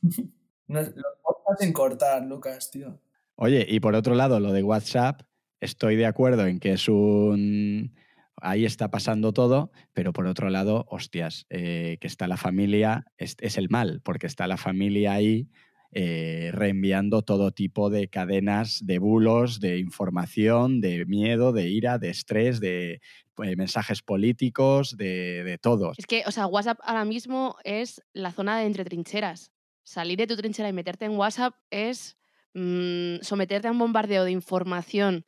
No 0.68 0.80
podcasts 1.22 1.64
sin 1.66 1.74
cortar, 1.74 2.24
Lucas, 2.26 2.72
tío. 2.72 2.98
Oye, 3.36 3.66
y 3.68 3.82
por 3.82 3.94
otro 3.94 4.16
lado, 4.16 4.40
lo 4.40 4.54
de 4.54 4.64
WhatsApp, 4.64 5.22
estoy 5.60 5.98
de 5.98 6.06
acuerdo 6.06 6.48
en 6.48 6.60
que 6.62 6.72
es 6.74 6.88
un... 6.88 7.94
Ahí 8.38 8.66
está 8.66 8.90
pasando 8.90 9.34
todo, 9.34 9.72
pero 9.94 10.14
por 10.14 10.26
otro 10.26 10.50
lado, 10.50 10.86
hostias, 10.90 11.46
eh, 11.50 11.98
que 12.00 12.08
está 12.08 12.28
la 12.28 12.38
familia, 12.38 13.06
es, 13.18 13.36
el 13.58 13.70
mal, 13.70 14.02
porque 14.04 14.28
está 14.28 14.48
la 14.48 14.58
familia 14.58 15.14
ahí 15.14 15.48
eh, 15.92 16.50
reenviando 16.54 17.22
todo 17.22 17.52
tipo 17.52 17.90
de 17.90 18.08
cadenas 18.08 18.80
de 18.86 18.98
bulos, 18.98 19.60
de 19.60 19.78
información, 19.78 20.82
de 20.82 21.06
miedo, 21.06 21.52
de 21.52 21.70
ira, 21.70 22.00
de 22.00 22.10
estrés, 22.10 22.60
de 22.60 23.02
eh, 23.44 23.56
mensajes 23.56 24.02
políticos, 24.02 24.96
de, 24.98 25.44
de 25.44 25.58
todo. 25.58 25.92
Es 25.98 26.08
que, 26.08 26.24
o 26.26 26.32
sea, 26.32 26.48
WhatsApp 26.48 26.80
ahora 26.84 27.06
mismo 27.06 27.58
es 27.64 28.02
la 28.14 28.32
zona 28.32 28.58
de 28.58 28.66
entre 28.66 28.86
trincheras. 28.86 29.52
Salir 29.84 30.18
de 30.18 30.28
tu 30.28 30.38
trinchera 30.38 30.70
y 30.70 30.74
meterte 30.74 31.06
en 31.06 31.18
WhatsApp 31.18 31.56
es 31.70 32.18
mm, 32.54 33.18
someterte 33.22 33.68
a 33.68 33.72
un 33.72 33.80
bombardeo 33.80 34.24
de 34.24 34.32
información 34.32 35.26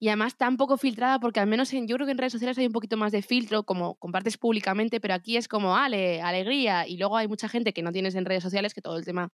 y 0.00 0.08
además 0.08 0.36
tan 0.36 0.56
poco 0.56 0.76
filtrada 0.76 1.18
porque 1.18 1.40
al 1.40 1.48
menos 1.48 1.72
en, 1.72 1.88
yo 1.88 1.96
creo 1.96 2.06
que 2.06 2.12
en 2.12 2.18
redes 2.18 2.32
sociales 2.32 2.56
hay 2.58 2.66
un 2.66 2.72
poquito 2.72 2.96
más 2.96 3.12
de 3.12 3.22
filtro, 3.22 3.64
como 3.64 3.96
compartes 3.96 4.36
públicamente, 4.36 5.00
pero 5.00 5.14
aquí 5.14 5.36
es 5.36 5.48
como, 5.48 5.76
ale, 5.76 6.22
alegría, 6.22 6.86
y 6.86 6.96
luego 6.96 7.16
hay 7.16 7.26
mucha 7.26 7.48
gente 7.48 7.72
que 7.72 7.82
no 7.82 7.92
tienes 7.92 8.14
en 8.14 8.24
redes 8.24 8.42
sociales, 8.42 8.74
que 8.74 8.82
todo 8.82 8.96
el 8.96 9.04
tema 9.04 9.32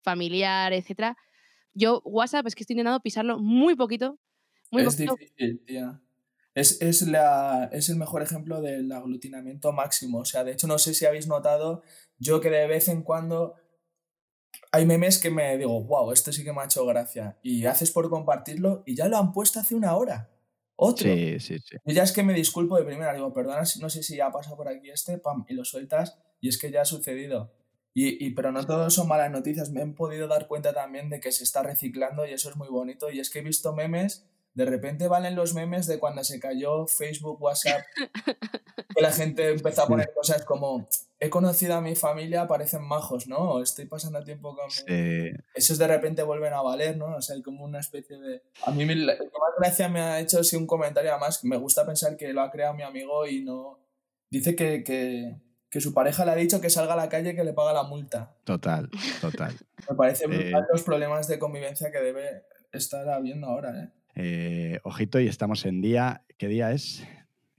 familiar, 0.00 0.72
etcétera. 0.72 1.16
Yo 1.74 2.00
WhatsApp 2.04 2.46
es 2.46 2.54
que 2.54 2.62
estoy 2.62 2.74
intentando 2.74 3.00
pisarlo 3.00 3.38
muy 3.38 3.76
poquito, 3.76 4.18
muy 4.70 4.82
es 4.82 4.94
poquito. 4.94 5.16
difícil, 5.16 5.62
tía. 5.66 6.00
Es, 6.54 6.80
es, 6.80 7.02
la, 7.02 7.68
es 7.70 7.90
el 7.90 7.96
mejor 7.96 8.22
ejemplo 8.22 8.62
del 8.62 8.90
aglutinamiento 8.90 9.72
máximo. 9.72 10.20
O 10.20 10.24
sea, 10.24 10.42
de 10.42 10.52
hecho, 10.52 10.66
no 10.66 10.78
sé 10.78 10.94
si 10.94 11.04
habéis 11.04 11.26
notado, 11.26 11.82
yo 12.18 12.40
que 12.40 12.48
de 12.48 12.66
vez 12.66 12.88
en 12.88 13.02
cuando 13.02 13.56
hay 14.72 14.86
memes 14.86 15.18
que 15.18 15.30
me 15.30 15.56
digo, 15.56 15.82
wow, 15.82 16.12
esto 16.12 16.32
sí 16.32 16.44
que 16.44 16.52
me 16.52 16.60
ha 16.60 16.64
hecho 16.64 16.84
gracia. 16.86 17.38
Y 17.42 17.66
haces 17.66 17.90
por 17.90 18.08
compartirlo 18.10 18.82
y 18.86 18.94
ya 18.94 19.08
lo 19.08 19.16
han 19.16 19.32
puesto 19.32 19.60
hace 19.60 19.74
una 19.74 19.96
hora. 19.96 20.30
Otro. 20.76 21.08
Sí, 21.08 21.40
sí, 21.40 21.58
sí. 21.58 21.76
Yo 21.84 21.94
ya 21.94 22.02
es 22.02 22.12
que 22.12 22.22
me 22.22 22.34
disculpo 22.34 22.76
de 22.76 22.84
primera, 22.84 23.14
digo, 23.14 23.32
perdona, 23.32 23.62
no 23.80 23.90
sé 23.90 24.02
si 24.02 24.16
ya 24.16 24.26
ha 24.26 24.32
pasado 24.32 24.56
por 24.56 24.68
aquí 24.68 24.90
este, 24.90 25.18
pam, 25.18 25.46
y 25.48 25.54
lo 25.54 25.64
sueltas, 25.64 26.18
y 26.40 26.48
es 26.48 26.58
que 26.58 26.70
ya 26.70 26.82
ha 26.82 26.84
sucedido. 26.84 27.54
Y, 27.94 28.24
y, 28.24 28.30
pero 28.32 28.52
no 28.52 28.62
todo 28.66 28.90
son 28.90 29.08
malas 29.08 29.30
noticias, 29.30 29.70
me 29.70 29.80
he 29.80 29.86
podido 29.86 30.28
dar 30.28 30.48
cuenta 30.48 30.74
también 30.74 31.08
de 31.08 31.18
que 31.18 31.32
se 31.32 31.44
está 31.44 31.62
reciclando 31.62 32.26
y 32.26 32.32
eso 32.32 32.50
es 32.50 32.56
muy 32.56 32.68
bonito. 32.68 33.10
Y 33.10 33.20
es 33.20 33.30
que 33.30 33.38
he 33.38 33.42
visto 33.42 33.74
memes, 33.74 34.26
de 34.52 34.66
repente 34.66 35.08
valen 35.08 35.34
los 35.34 35.54
memes 35.54 35.86
de 35.86 35.98
cuando 35.98 36.22
se 36.22 36.38
cayó 36.38 36.86
Facebook, 36.86 37.40
WhatsApp, 37.42 37.82
que 38.94 39.02
la 39.02 39.12
gente 39.12 39.50
empezó 39.50 39.84
a 39.84 39.86
poner 39.86 40.12
cosas 40.14 40.44
como, 40.44 40.88
he 41.18 41.30
conocido 41.30 41.74
a 41.74 41.80
mi 41.80 41.94
familia, 41.96 42.46
parecen 42.46 42.82
majos, 42.82 43.26
¿no? 43.26 43.62
Estoy 43.62 43.86
pasando 43.86 44.22
tiempo 44.22 44.54
con... 44.54 44.70
Sí. 44.70 44.84
Esos 45.54 45.78
de 45.78 45.86
repente 45.86 46.22
vuelven 46.22 46.52
a 46.52 46.60
valer, 46.62 46.96
¿no? 46.96 47.16
O 47.16 47.22
sea, 47.22 47.36
hay 47.36 47.42
como 47.42 47.64
una 47.64 47.80
especie 47.80 48.18
de... 48.18 48.42
A 48.64 48.70
mí 48.70 48.84
me- 48.84 48.94
lo 48.96 49.12
que 49.16 49.22
más 49.24 49.54
gracia 49.58 49.88
me 49.88 50.00
ha 50.00 50.20
hecho 50.20 50.44
sí 50.44 50.56
un 50.56 50.66
comentario, 50.66 51.10
además, 51.12 51.42
me 51.44 51.56
gusta 51.56 51.86
pensar 51.86 52.16
que 52.16 52.32
lo 52.32 52.42
ha 52.42 52.50
creado 52.50 52.74
mi 52.74 52.82
amigo 52.82 53.26
y 53.26 53.42
no... 53.42 53.78
Dice 54.30 54.54
que, 54.56 54.82
que, 54.84 55.36
que 55.70 55.80
su 55.80 55.94
pareja 55.94 56.24
le 56.24 56.32
ha 56.32 56.36
dicho 56.36 56.60
que 56.60 56.68
salga 56.68 56.92
a 56.94 56.96
la 56.96 57.08
calle 57.08 57.34
que 57.34 57.44
le 57.44 57.52
paga 57.54 57.72
la 57.72 57.84
multa. 57.84 58.36
Total, 58.44 58.90
total. 59.20 59.54
Me 59.88 59.96
parece 59.96 60.24
Eh. 60.30 60.52
los 60.72 60.82
problemas 60.82 61.28
de 61.28 61.38
convivencia 61.38 61.90
que 61.92 61.98
debe 62.00 62.42
estar 62.72 63.08
habiendo 63.08 63.46
ahora, 63.46 63.84
¿eh? 63.84 63.90
Eh, 64.18 64.80
ojito, 64.84 65.20
y 65.20 65.28
estamos 65.28 65.64
en 65.66 65.80
día. 65.80 66.24
¿Qué 66.38 66.48
día 66.48 66.72
es? 66.72 67.02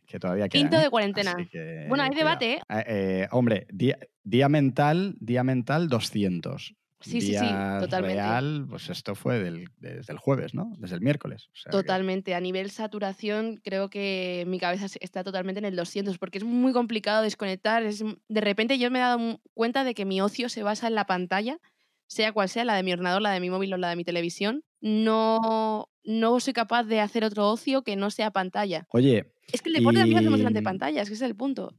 Que 0.07 0.19
todavía 0.19 0.47
queda. 0.49 0.61
Quinto 0.61 0.77
¿eh? 0.77 0.81
de 0.83 0.89
cuarentena. 0.89 1.35
Que, 1.51 1.85
Bueno, 1.89 2.03
hay 2.03 2.09
debate, 2.15 2.53
¿eh? 2.53 2.59
Eh, 2.69 2.83
eh, 2.87 3.27
hombre, 3.31 3.67
día, 3.71 3.99
día 4.23 4.47
mental, 4.49 5.15
día 5.19 5.43
mental 5.43 5.89
200. 5.89 6.73
Sí, 6.99 7.21
sí, 7.21 7.33
sí, 7.37 7.45
totalmente. 7.79 8.15
real, 8.15 8.65
pues 8.67 8.89
esto 8.89 9.13
fue 9.13 9.37
del- 9.37 9.69
desde 9.77 10.11
el 10.13 10.17
jueves, 10.17 10.55
¿no? 10.55 10.73
Desde 10.79 10.95
el 10.95 11.01
miércoles. 11.01 11.47
o 11.53 11.55
sea 11.55 11.69
que- 11.69 11.77
Totalmente. 11.77 12.33
A 12.33 12.39
nivel 12.39 12.71
saturación, 12.71 13.57
creo 13.63 13.91
que 13.91 14.45
mi 14.47 14.59
cabeza 14.59 14.87
está 14.99 15.23
totalmente 15.23 15.59
en 15.59 15.65
el 15.65 15.75
200 15.75 16.17
porque 16.17 16.39
es 16.39 16.43
muy 16.43 16.73
complicado 16.73 17.21
desconectar. 17.21 17.83
Es, 17.83 18.03
de 18.27 18.41
repente 18.41 18.79
yo 18.79 18.89
me 18.89 18.97
he 18.97 19.01
dado 19.03 19.39
cuenta 19.53 19.83
de 19.83 19.93
que 19.93 20.05
mi 20.05 20.21
ocio 20.21 20.49
se 20.49 20.63
basa 20.63 20.87
en 20.87 20.95
la 20.95 21.05
pantalla, 21.05 21.59
sea 22.07 22.31
cual 22.31 22.49
sea, 22.49 22.65
la 22.65 22.73
de 22.75 22.81
mi 22.81 22.93
ordenador, 22.93 23.21
la 23.21 23.31
de 23.31 23.41
mi 23.41 23.51
móvil 23.51 23.73
o 23.73 23.77
la 23.77 23.89
de 23.89 23.95
mi 23.95 24.03
televisión. 24.03 24.63
No, 24.81 25.89
no 26.03 26.39
soy 26.39 26.53
capaz 26.53 26.83
de 26.83 26.99
hacer 26.99 27.23
otro 27.23 27.49
ocio 27.49 27.83
que 27.83 27.95
no 27.95 28.09
sea 28.11 28.31
pantalla. 28.31 28.85
Oye, 28.91 29.33
Es 29.51 29.61
que 29.61 29.69
el 29.69 29.75
deporte 29.75 29.99
también 29.99 30.15
lo 30.15 30.19
hacemos 30.19 30.37
Y- 30.39 30.41
delante 30.41 30.59
de 30.59 30.63
pantallas, 30.63 31.07
que 31.07 31.13
ese 31.15 31.25
es 31.25 31.29
el 31.29 31.35
punto. 31.35 31.73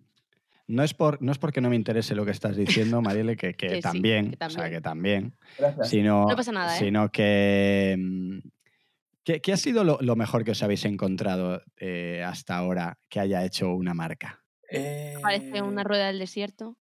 no 0.66 0.82
es, 0.82 0.92
por, 0.94 1.22
no 1.22 1.32
es 1.32 1.38
porque 1.38 1.60
no 1.60 1.70
me 1.70 1.76
interese 1.76 2.14
lo 2.14 2.24
que 2.24 2.30
estás 2.32 2.56
diciendo, 2.56 3.00
Marielle, 3.00 3.36
que, 3.36 3.54
que 3.56 3.68
Que 3.68 3.74
sí, 3.76 3.80
también, 3.80 4.36
o 4.40 4.50
sea, 4.50 4.64
también. 4.64 4.70
que 4.72 4.80
también, 4.80 5.36
Gracias. 5.58 5.88
sino, 5.88 6.26
No 6.28 6.36
pasa 6.36 6.52
nada, 6.52 6.76
¿eh? 6.76 6.78
sino 6.78 7.10
que... 7.10 7.96
mm, 7.98 8.38
¿Qué, 9.24 9.40
qué 9.42 9.52
ha 9.52 9.56
sido 9.58 9.84
lo, 9.84 9.98
lo 10.00 10.16
mejor 10.16 10.42
que 10.42 10.52
os 10.52 10.62
habéis 10.62 10.86
encontrado 10.86 11.60
eh, 11.76 12.22
hasta 12.26 12.56
ahora 12.56 12.98
que 13.10 13.20
haya 13.20 13.44
hecho 13.44 13.74
una 13.74 13.92
marca? 13.92 14.42
Parece 15.22 15.60
una 15.62 15.82
Eh, 15.82 15.84
rueda 15.84 16.06
del 16.06 16.18
desierto. 16.18 16.78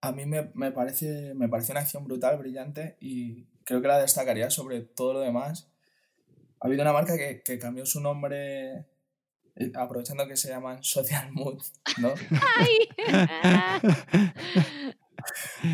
A 0.00 0.10
mí 0.12 0.26
me, 0.26 0.50
me 0.54 0.72
parece, 0.72 1.34
me 1.34 1.48
parece 1.48 1.70
una 1.72 1.80
acción 1.82 2.04
brutal, 2.04 2.38
brillante 2.38 2.96
y 3.00 3.46
creo 3.68 3.82
que 3.82 3.88
la 3.88 3.98
destacaría 4.00 4.48
sobre 4.50 4.80
todo 4.80 5.12
lo 5.12 5.20
demás. 5.20 5.68
Ha 6.60 6.66
habido 6.66 6.80
una 6.82 6.92
marca 6.94 7.16
que, 7.18 7.42
que 7.44 7.58
cambió 7.58 7.84
su 7.86 8.00
nombre 8.00 8.86
eh, 9.56 9.72
aprovechando 9.74 10.26
que 10.26 10.36
se 10.36 10.48
llaman 10.48 10.82
Social 10.82 11.30
Mood, 11.32 11.62
¿no? 11.98 12.14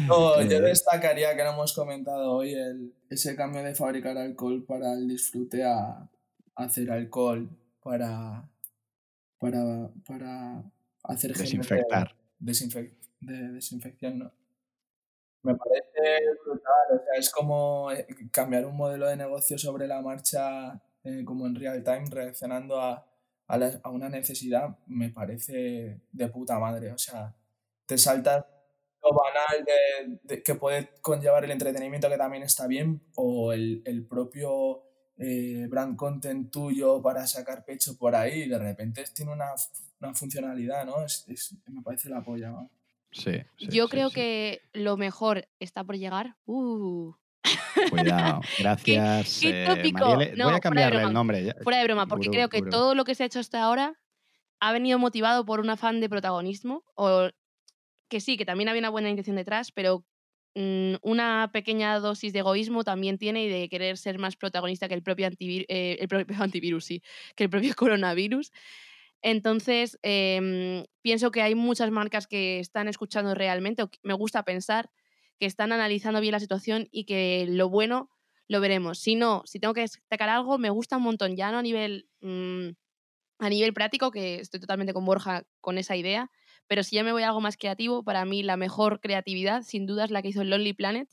No, 0.09 0.41
yo 0.43 0.61
destacaría 0.61 1.37
que 1.37 1.45
no 1.45 1.51
hemos 1.53 1.75
comentado 1.75 2.33
hoy 2.33 2.55
el, 2.55 2.95
ese 3.11 3.37
cambio 3.37 3.63
de 3.63 3.75
fabricar 3.75 4.17
alcohol 4.17 4.65
para 4.67 4.95
el 4.95 5.07
disfrute 5.07 5.63
a 5.63 6.09
hacer 6.57 6.91
alcohol 6.91 7.49
para, 7.83 8.49
para, 9.39 9.91
para 10.07 10.65
hacer 11.05 11.33
de- 11.35 11.39
Desinfectar. 11.43 12.17
desinfec- 12.41 12.95
de 13.21 13.53
desinfección, 13.53 14.19
¿no? 14.19 14.33
Me 15.45 15.55
parece 15.57 16.23
brutal, 16.45 16.87
o 16.93 17.05
sea, 17.05 17.19
es 17.19 17.31
como 17.31 17.93
eh, 17.93 18.07
cambiar 18.33 18.65
un 18.67 18.77
modelo 18.77 19.07
de 19.09 19.17
negocio 19.17 19.59
sobre 19.59 19.87
la 19.87 20.01
marcha, 20.01 20.81
eh, 21.05 21.23
como 21.25 21.47
en 21.47 21.55
real 21.55 21.85
time, 21.85 22.07
reaccionando 22.11 22.81
a, 22.81 23.07
a, 23.49 23.57
a 23.83 23.91
una 23.91 24.09
necesidad, 24.09 24.79
me 24.87 25.11
parece 25.11 26.01
de 26.13 26.29
puta 26.29 26.59
madre, 26.59 26.93
o 26.93 26.99
sea, 26.99 27.35
te 27.87 27.99
saltas 27.99 28.45
lo 29.03 29.11
banal 29.15 29.65
de, 29.67 30.19
de- 30.23 30.43
que 30.43 30.55
puede 30.55 30.91
conllevar 31.03 31.45
el 31.45 31.51
entretenimiento, 31.51 32.09
que 32.09 32.17
también 32.19 32.43
está 32.45 32.67
bien, 32.67 33.03
o 33.17 33.53
el, 33.53 33.83
el 33.85 34.07
propio 34.07 34.83
eh, 35.19 35.67
brand 35.69 35.95
content 35.97 36.51
tuyo 36.51 37.03
para 37.03 37.27
sacar 37.27 37.65
pecho 37.67 37.99
por 37.99 38.15
ahí, 38.17 38.45
y 38.45 38.49
de 38.49 38.59
repente 38.59 39.05
tiene 39.15 39.33
una, 39.33 39.51
una 40.01 40.15
funcionalidad, 40.15 40.87
¿no? 40.87 41.05
Es, 41.05 41.27
es- 41.29 41.55
me 41.67 41.83
parece 41.83 42.09
la 42.09 42.23
polla, 42.25 42.49
¿no? 42.51 42.71
Sí, 43.15 43.31
sí, 43.57 43.69
Yo 43.71 43.85
sí, 43.85 43.91
creo 43.91 44.09
sí. 44.09 44.15
que 44.17 44.63
lo 44.73 44.97
mejor 44.97 45.49
está 45.61 45.85
por 45.85 45.97
llegar. 45.97 46.35
Uh, 46.47 47.13
Cuidado. 47.91 48.41
Gracias. 48.59 49.39
qué 49.41 49.63
eh, 49.63 49.67
tópico. 49.67 49.99
Marielle. 50.17 50.37
No, 50.37 50.47
Voy 50.47 50.55
a 50.55 50.61
cambiarle 50.61 51.03
el 51.03 51.13
nombre. 51.13 51.45
ya. 51.45 51.55
fuera 51.63 51.79
de 51.79 51.85
broma, 51.85 52.07
porque 52.07 52.27
Gurú, 52.27 52.37
creo 52.37 52.49
que 52.49 52.59
gurú. 52.59 52.71
todo 52.71 52.95
lo 52.95 53.05
que 53.05 53.15
se 53.15 53.23
ha 53.23 53.27
hecho 53.27 53.39
hasta 53.41 53.63
ahora 53.63 53.95
ha 54.61 54.73
venido 54.73 54.99
motivado 54.99 55.45
por 55.45 55.61
un 55.61 55.71
afán 55.71 56.01
de 56.01 56.09
protagonismo, 56.09 56.85
o 56.95 57.29
que 58.09 58.21
sí, 58.21 58.37
que 58.37 58.45
también 58.45 58.69
había 58.69 58.81
una 58.81 58.91
buena 58.91 59.11
intención 59.11 59.37
detrás, 59.37 59.71
pero 59.73 60.05
mm, 60.55 60.95
una 61.03 61.51
pequeña 61.53 61.99
dosis 62.01 62.33
de 62.33 62.39
egoísmo 62.41 62.83
también 62.85 63.19
tiene 63.19 63.45
y 63.45 63.49
de 63.49 63.69
querer 63.69 63.97
ser 63.99 64.19
más 64.19 64.37
protagonista 64.37 64.89
que 64.89 64.95
el 64.95 65.03
propio, 65.03 65.27
antivir- 65.29 65.67
eh, 65.69 65.99
el 66.01 66.09
propio 66.09 66.27
antivirus, 66.43 66.85
sí, 66.85 67.03
que 67.37 67.45
el 67.45 67.51
propio 67.51 67.75
coronavirus. 67.77 68.51
Entonces, 69.27 69.99
em, 70.03 70.85
pienso 71.01 71.31
que 71.31 71.41
hay 71.41 71.55
muchas 71.55 71.91
marcas 71.91 72.27
que 72.27 72.61
están 72.61 72.89
escuchando 72.89 73.35
realmente, 73.35 73.83
o 73.83 73.91
me 74.03 74.13
gusta 74.13 74.43
pensar 74.43 74.91
que 75.41 75.47
están 75.47 75.73
analizando 75.73 76.21
bien 76.21 76.33
la 76.33 76.41
situación 76.41 76.89
y 76.91 77.07
que 77.07 77.47
lo 77.49 77.71
bueno 77.71 78.11
lo 78.49 78.61
veremos. 78.61 78.99
Si 78.99 79.15
no, 79.15 79.43
si 79.47 79.59
tengo 79.59 79.73
que 79.73 79.81
destacar 79.81 80.29
algo, 80.29 80.59
me 80.59 80.69
gusta 80.69 80.99
un 80.99 81.05
montón, 81.05 81.37
ya 81.37 81.51
no 81.51 81.57
a 81.59 81.63
nivel, 81.63 82.07
mm, 82.21 82.69
a 83.39 83.49
nivel 83.49 83.73
práctico, 83.73 84.11
que 84.11 84.41
estoy 84.41 84.61
totalmente 84.61 84.93
con 84.93 85.07
Borja 85.07 85.45
con 85.63 85.79
esa 85.79 85.97
idea, 85.97 86.31
pero 86.67 86.83
si 86.83 86.97
ya 86.97 87.03
me 87.03 87.13
voy 87.13 87.23
a 87.23 87.29
algo 87.29 87.41
más 87.41 87.57
creativo, 87.57 88.05
para 88.05 88.27
mí 88.27 88.43
la 88.43 88.59
mejor 88.59 89.01
creatividad, 89.01 89.63
sin 89.63 89.87
duda, 89.87 90.05
es 90.05 90.11
la 90.11 90.21
que 90.21 90.29
hizo 90.29 90.45
Lonely 90.45 90.75
Planet 90.75 91.09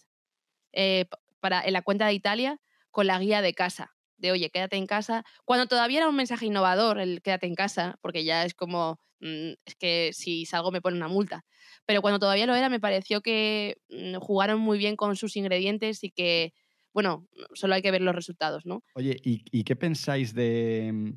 eh, 0.73 1.05
para, 1.39 1.61
en 1.61 1.71
la 1.71 1.81
cuenta 1.81 2.07
de 2.07 2.13
Italia 2.13 2.59
con 2.91 3.07
la 3.07 3.19
guía 3.19 3.41
de 3.41 3.53
casa. 3.53 3.95
De 4.21 4.31
oye, 4.31 4.49
quédate 4.49 4.77
en 4.77 4.87
casa. 4.87 5.23
Cuando 5.45 5.67
todavía 5.67 5.99
era 5.99 6.09
un 6.09 6.15
mensaje 6.15 6.45
innovador 6.45 6.99
el 6.99 7.21
quédate 7.21 7.47
en 7.47 7.55
casa, 7.55 7.97
porque 8.01 8.23
ya 8.23 8.45
es 8.45 8.53
como, 8.53 8.99
mm, 9.19 9.53
es 9.65 9.75
que 9.75 10.11
si 10.13 10.45
salgo 10.45 10.71
me 10.71 10.81
pone 10.81 10.97
una 10.97 11.07
multa. 11.07 11.45
Pero 11.85 12.01
cuando 12.01 12.19
todavía 12.19 12.45
lo 12.47 12.55
era, 12.55 12.69
me 12.69 12.79
pareció 12.79 13.21
que 13.21 13.77
mm, 13.89 14.15
jugaron 14.19 14.59
muy 14.59 14.77
bien 14.77 14.95
con 14.95 15.15
sus 15.15 15.35
ingredientes 15.37 16.03
y 16.03 16.11
que, 16.11 16.53
bueno, 16.93 17.27
solo 17.53 17.75
hay 17.75 17.81
que 17.81 17.91
ver 17.91 18.01
los 18.01 18.15
resultados, 18.15 18.65
¿no? 18.65 18.83
Oye, 18.93 19.17
¿y, 19.23 19.43
y 19.51 19.63
qué 19.63 19.75
pensáis 19.75 20.33
de, 20.33 20.91
mm, 20.93 21.13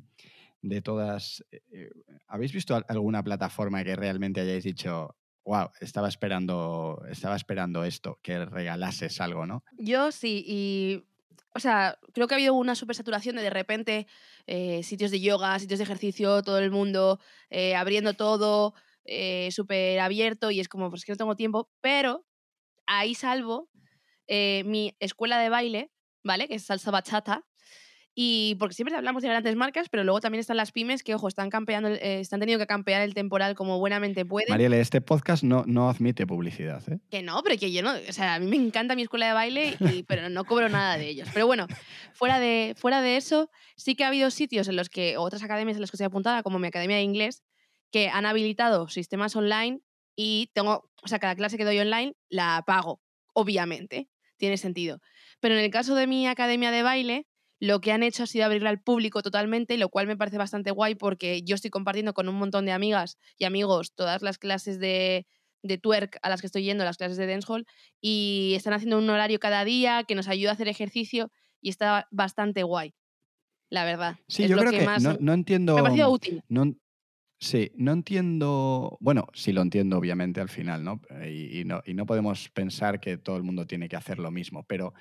de 0.61 0.81
todas? 0.81 1.43
eh, 1.51 1.61
eh, 1.71 1.89
¿Habéis 2.27 2.53
visto 2.53 2.75
al- 2.75 2.85
alguna 2.87 3.23
plataforma 3.23 3.83
que 3.83 3.95
realmente 3.95 4.41
hayáis 4.41 4.63
dicho, 4.63 5.15
wow, 5.43 5.69
estaba 5.81 6.07
esperando, 6.07 7.03
estaba 7.09 7.35
esperando 7.35 7.83
esto, 7.83 8.19
que 8.23 8.45
regalases 8.45 9.19
algo, 9.21 9.45
¿no? 9.45 9.63
Yo 9.77 10.11
sí, 10.11 10.43
y. 10.47 11.03
O 11.55 11.59
sea, 11.59 11.97
creo 12.13 12.27
que 12.27 12.33
ha 12.35 12.37
habido 12.37 12.53
una 12.53 12.75
supersaturación 12.75 13.37
de 13.37 13.41
de 13.43 13.49
repente 13.49 14.07
eh, 14.45 14.83
sitios 14.83 15.09
de 15.09 15.21
yoga, 15.21 15.57
sitios 15.57 15.79
de 15.79 15.85
ejercicio, 15.85 16.43
todo 16.43 16.59
el 16.59 16.69
mundo 16.69 17.17
eh, 17.49 17.75
abriendo 17.75 18.13
todo, 18.13 18.73
eh, 19.05 19.49
súper 19.51 20.01
abierto, 20.01 20.51
y 20.51 20.59
es 20.59 20.67
como, 20.67 20.89
pues 20.89 21.05
que 21.05 21.13
no 21.13 21.17
tengo 21.17 21.35
tiempo, 21.37 21.69
pero 21.79 22.25
ahí 22.87 23.15
salvo 23.15 23.69
eh, 24.27 24.63
mi 24.65 24.95
escuela 24.99 25.39
de 25.39 25.49
baile, 25.49 25.91
¿vale? 26.23 26.47
Que 26.49 26.55
es 26.55 26.65
salsa 26.65 26.91
bachata. 26.91 27.45
Y 28.17 28.55
porque 28.59 28.73
siempre 28.73 28.95
hablamos 28.95 29.23
de 29.23 29.27
grandes 29.27 29.57
marcas, 29.57 29.89
pero 29.89 30.05
luego 30.05 30.21
también 30.21 30.39
están 30.39 30.55
las 30.55 30.71
pymes 30.71 31.03
que, 31.03 31.13
ojo, 31.13 31.27
están 31.27 31.49
campeando, 31.49 31.89
eh, 31.89 32.21
están 32.21 32.39
teniendo 32.39 32.63
que 32.63 32.67
campear 32.67 33.01
el 33.01 33.13
temporal 33.13 33.55
como 33.55 33.77
buenamente 33.77 34.23
pueden. 34.25 34.47
Marielle, 34.49 34.79
este 34.79 35.01
podcast 35.01 35.43
no, 35.43 35.65
no 35.67 35.89
admite 35.89 36.25
publicidad, 36.25 36.81
¿eh? 36.89 36.99
Que 37.11 37.21
no, 37.21 37.43
pero 37.43 37.59
que 37.59 37.73
yo 37.73 37.83
no, 37.83 37.91
o 37.91 38.13
sea, 38.13 38.35
a 38.35 38.39
mí 38.39 38.47
me 38.47 38.55
encanta 38.55 38.95
mi 38.95 39.01
escuela 39.01 39.27
de 39.27 39.33
baile, 39.33 39.75
y, 39.81 40.03
pero 40.03 40.29
no 40.29 40.45
cobro 40.45 40.69
nada 40.69 40.97
de 40.97 41.09
ellos. 41.09 41.27
Pero 41.33 41.45
bueno, 41.45 41.67
fuera 42.13 42.39
de, 42.39 42.73
fuera 42.77 43.01
de 43.01 43.17
eso, 43.17 43.51
sí 43.75 43.95
que 43.95 44.05
ha 44.05 44.07
habido 44.07 44.31
sitios 44.31 44.69
en 44.69 44.77
los 44.77 44.87
que, 44.87 45.17
otras 45.17 45.43
academias 45.43 45.75
en 45.75 45.81
las 45.81 45.91
que 45.91 45.97
estoy 45.97 46.05
apuntada, 46.05 46.41
como 46.41 46.57
mi 46.57 46.67
academia 46.67 46.95
de 46.95 47.03
inglés, 47.03 47.43
que 47.91 48.07
han 48.07 48.25
habilitado 48.25 48.87
sistemas 48.87 49.35
online 49.35 49.81
y 50.15 50.51
tengo, 50.53 50.89
o 51.03 51.07
sea, 51.09 51.19
cada 51.19 51.35
clase 51.35 51.57
que 51.57 51.65
doy 51.65 51.79
online 51.79 52.15
la 52.29 52.63
pago, 52.65 53.01
obviamente, 53.33 54.07
tiene 54.37 54.55
sentido. 54.55 55.01
Pero 55.41 55.55
en 55.55 55.65
el 55.65 55.69
caso 55.69 55.95
de 55.95 56.07
mi 56.07 56.27
academia 56.27 56.71
de 56.71 56.81
baile, 56.81 57.27
lo 57.65 57.81
que 57.81 57.91
han 57.91 58.03
hecho 58.03 58.23
ha 58.23 58.27
sido 58.27 58.45
abrirla 58.45 58.69
al 58.69 58.81
público 58.81 59.21
totalmente, 59.21 59.77
lo 59.77 59.89
cual 59.89 60.07
me 60.07 60.15
parece 60.17 60.37
bastante 60.37 60.71
guay 60.71 60.95
porque 60.95 61.41
yo 61.41 61.55
estoy 61.55 61.71
compartiendo 61.71 62.13
con 62.13 62.29
un 62.29 62.35
montón 62.35 62.65
de 62.65 62.71
amigas 62.71 63.17
y 63.37 63.45
amigos 63.45 63.93
todas 63.95 64.21
las 64.21 64.37
clases 64.37 64.79
de, 64.79 65.25
de 65.63 65.77
twerk 65.77 66.19
a 66.21 66.29
las 66.29 66.41
que 66.41 66.47
estoy 66.47 66.63
yendo, 66.63 66.83
las 66.83 66.97
clases 66.97 67.17
de 67.17 67.27
dancehall, 67.27 67.65
y 68.01 68.53
están 68.55 68.73
haciendo 68.73 68.97
un 68.99 69.09
horario 69.09 69.39
cada 69.39 69.65
día 69.65 70.03
que 70.07 70.15
nos 70.15 70.27
ayuda 70.27 70.51
a 70.51 70.53
hacer 70.53 70.67
ejercicio 70.67 71.31
y 71.61 71.69
está 71.69 72.07
bastante 72.11 72.61
guay, 72.63 72.93
la 73.69 73.83
verdad. 73.83 74.17
Sí, 74.27 74.43
Es 74.43 74.49
yo 74.49 74.55
lo 74.55 74.61
creo 74.61 74.79
que, 74.79 74.85
más 74.85 75.01
no, 75.01 75.17
no 75.19 75.33
entiendo. 75.33 75.73
me 75.73 75.79
ha 75.79 75.83
parecido 75.83 76.11
útil. 76.11 76.43
No, 76.47 76.71
sí, 77.39 77.71
no 77.75 77.93
entiendo. 77.93 78.97
Bueno, 79.01 79.27
sí 79.33 79.51
lo 79.51 79.61
entiendo, 79.61 79.97
obviamente, 79.97 80.39
al 80.39 80.49
final, 80.49 80.83
¿no? 80.83 81.01
Y, 81.25 81.61
y 81.61 81.65
no. 81.65 81.81
y 81.85 81.95
no 81.95 82.05
podemos 82.05 82.49
pensar 82.49 82.99
que 82.99 83.17
todo 83.17 83.37
el 83.37 83.43
mundo 83.43 83.65
tiene 83.65 83.89
que 83.89 83.95
hacer 83.95 84.19
lo 84.19 84.29
mismo, 84.29 84.63
pero 84.67 84.93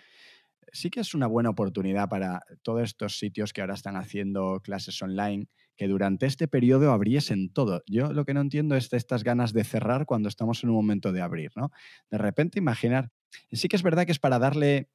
sí 0.74 0.90
que 0.90 1.00
es 1.00 1.14
una 1.14 1.28
buena 1.28 1.50
oportunidad 1.50 2.08
para 2.08 2.44
todos 2.62 2.82
estos 2.82 3.18
sitios 3.18 3.52
que 3.52 3.60
ahora 3.60 3.74
están 3.74 3.96
haciendo 3.96 4.60
clases 4.60 5.00
online 5.00 5.46
que 5.76 5.88
durante 5.88 6.26
este 6.26 6.48
periodo 6.48 6.92
abriesen 6.92 7.52
todo. 7.52 7.82
Yo 7.86 8.12
lo 8.12 8.24
que 8.24 8.34
no 8.34 8.40
entiendo 8.40 8.76
es 8.76 8.92
estas 8.92 9.24
ganas 9.24 9.52
de 9.52 9.64
cerrar 9.64 10.04
cuando 10.04 10.28
estamos 10.28 10.62
en 10.62 10.70
un 10.70 10.76
momento 10.76 11.12
de 11.12 11.22
abrir, 11.22 11.52
¿no? 11.56 11.70
De 12.10 12.18
repente 12.18 12.58
imaginar, 12.58 13.10
sí 13.52 13.68
que 13.68 13.76
es 13.76 13.82
verdad 13.82 14.04
que 14.04 14.12
es 14.12 14.18
para 14.18 14.38
darle, 14.38 14.88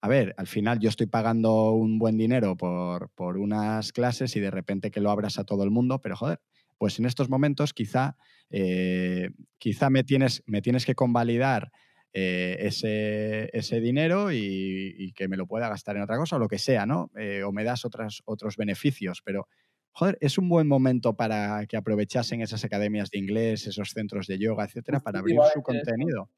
a 0.00 0.08
ver, 0.08 0.34
al 0.38 0.46
final 0.46 0.78
yo 0.78 0.88
estoy 0.88 1.06
pagando 1.06 1.72
un 1.72 1.98
buen 1.98 2.16
dinero 2.16 2.56
por, 2.56 3.10
por 3.10 3.36
unas 3.36 3.92
clases 3.92 4.34
y 4.36 4.40
de 4.40 4.50
repente 4.50 4.90
que 4.90 5.00
lo 5.00 5.10
abras 5.10 5.38
a 5.38 5.44
todo 5.44 5.64
el 5.64 5.70
mundo, 5.70 6.00
pero 6.00 6.16
joder, 6.16 6.40
pues 6.78 6.98
en 6.98 7.06
estos 7.06 7.28
momentos 7.28 7.72
quizá, 7.72 8.16
eh, 8.50 9.30
quizá 9.58 9.90
me, 9.90 10.04
tienes, 10.04 10.42
me 10.46 10.62
tienes 10.62 10.86
que 10.86 10.94
convalidar 10.94 11.72
eh, 12.16 12.58
ese, 12.60 13.50
ese, 13.52 13.80
dinero 13.80 14.30
y, 14.30 15.12
que 15.16 15.26
me 15.26 15.36
lo 15.36 15.48
pueda 15.48 15.68
gastar 15.68 15.96
en 15.96 16.02
otra 16.02 16.16
cosa 16.16 16.36
o 16.36 16.38
lo 16.38 16.46
que 16.46 16.60
sea, 16.60 16.86
¿no? 16.86 17.10
Eh, 17.18 17.42
o 17.42 17.50
me 17.50 17.64
das 17.64 17.84
otras, 17.84 18.22
otros 18.24 18.56
beneficios, 18.56 19.20
pero 19.24 19.48
joder, 19.90 20.16
es 20.20 20.38
un 20.38 20.48
buen 20.48 20.68
momento 20.68 21.16
para 21.16 21.66
que 21.66 21.76
aprovechasen 21.76 22.40
esas 22.40 22.64
academias 22.64 23.10
de 23.10 23.18
inglés, 23.18 23.66
esos 23.66 23.90
centros 23.90 24.28
de 24.28 24.38
yoga, 24.38 24.64
etcétera, 24.64 25.00
para 25.00 25.18
abrir 25.18 25.36
su 25.52 25.60
contenido. 25.60 26.30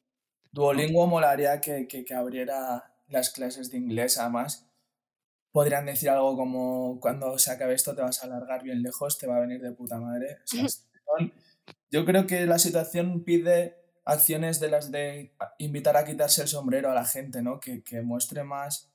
Duolingo 0.51 1.07
molaría 1.07 1.61
que, 1.61 1.87
que, 1.87 2.07
que, 2.07 2.15
abriera 2.15 2.95
las 3.09 3.29
clases 3.29 3.71
de 3.71 3.77
inglés, 3.77 4.17
además. 4.17 4.67
Podrían 5.53 5.85
decir 5.85 6.09
algo 6.09 6.37
como: 6.37 6.99
cuando 7.01 7.37
se 7.37 7.51
acabe 7.51 7.75
esto, 7.75 7.95
te 7.95 8.01
vas 8.01 8.23
a 8.23 8.27
alargar 8.27 8.62
bien 8.62 8.83
lejos, 8.83 9.19
te 9.19 9.27
va 9.27 9.37
a 9.37 9.41
venir 9.41 9.61
de 9.61 9.73
puta 9.73 10.01
madre. 10.01 10.39
yo 11.91 12.07
creo 12.07 12.27
que 12.27 12.47
la 12.47 12.59
situación 12.59 13.25
pide 13.25 13.86
acciones 14.07 14.61
de 14.61 14.69
las 14.71 14.90
de 14.90 15.35
invitar 15.59 15.97
a 15.97 16.05
quitarse 16.05 16.42
el 16.42 16.49
sombrero 16.49 16.90
a 16.90 16.95
la 16.95 17.05
gente, 17.05 17.42
¿no? 17.42 17.61
Que, 17.61 17.83
que 17.83 18.01
muestre 18.01 18.45
más 18.45 18.90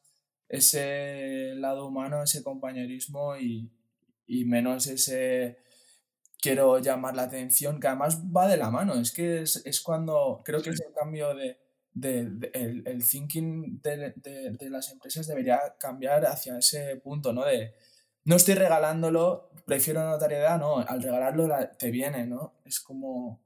ese 0.50 1.54
lado 1.56 1.88
humano, 1.88 2.24
ese 2.24 2.44
compañerismo 2.44 3.38
y, 3.38 3.72
y 4.26 4.46
menos 4.46 4.88
ese 4.88 5.58
quiero 6.42 6.80
llamar 6.80 7.16
la 7.16 7.24
atención, 7.24 7.80
que 7.80 7.88
además 7.88 8.22
va 8.36 8.48
de 8.48 8.58
la 8.58 8.72
mano. 8.72 8.96
Es 8.96 9.12
que 9.12 9.44
es, 9.44 9.62
es 9.66 9.82
cuando 9.82 10.42
creo 10.44 10.62
que 10.62 10.72
es 10.72 10.82
el 10.82 10.94
cambio 10.94 11.36
de, 11.36 11.58
de, 11.94 12.52
el, 12.54 12.84
el, 12.88 13.08
thinking 13.08 13.82
de, 13.82 14.14
de, 14.16 14.70
las 14.70 14.92
empresas 14.92 15.28
debería 15.28 15.76
cambiar 15.80 16.26
hacia 16.26 16.58
ese 16.58 16.96
punto, 16.98 17.32
¿no? 17.32 17.46
De 17.46 17.74
no 18.24 18.36
estoy 18.36 18.56
regalándolo, 18.56 19.52
prefiero 19.66 20.04
notariedad, 20.04 20.60
no, 20.60 20.80
al 20.80 21.02
regalarlo 21.02 21.50
te 21.78 21.92
viene, 21.92 22.26
¿no? 22.26 22.56
Es 22.66 22.80
como, 22.80 23.42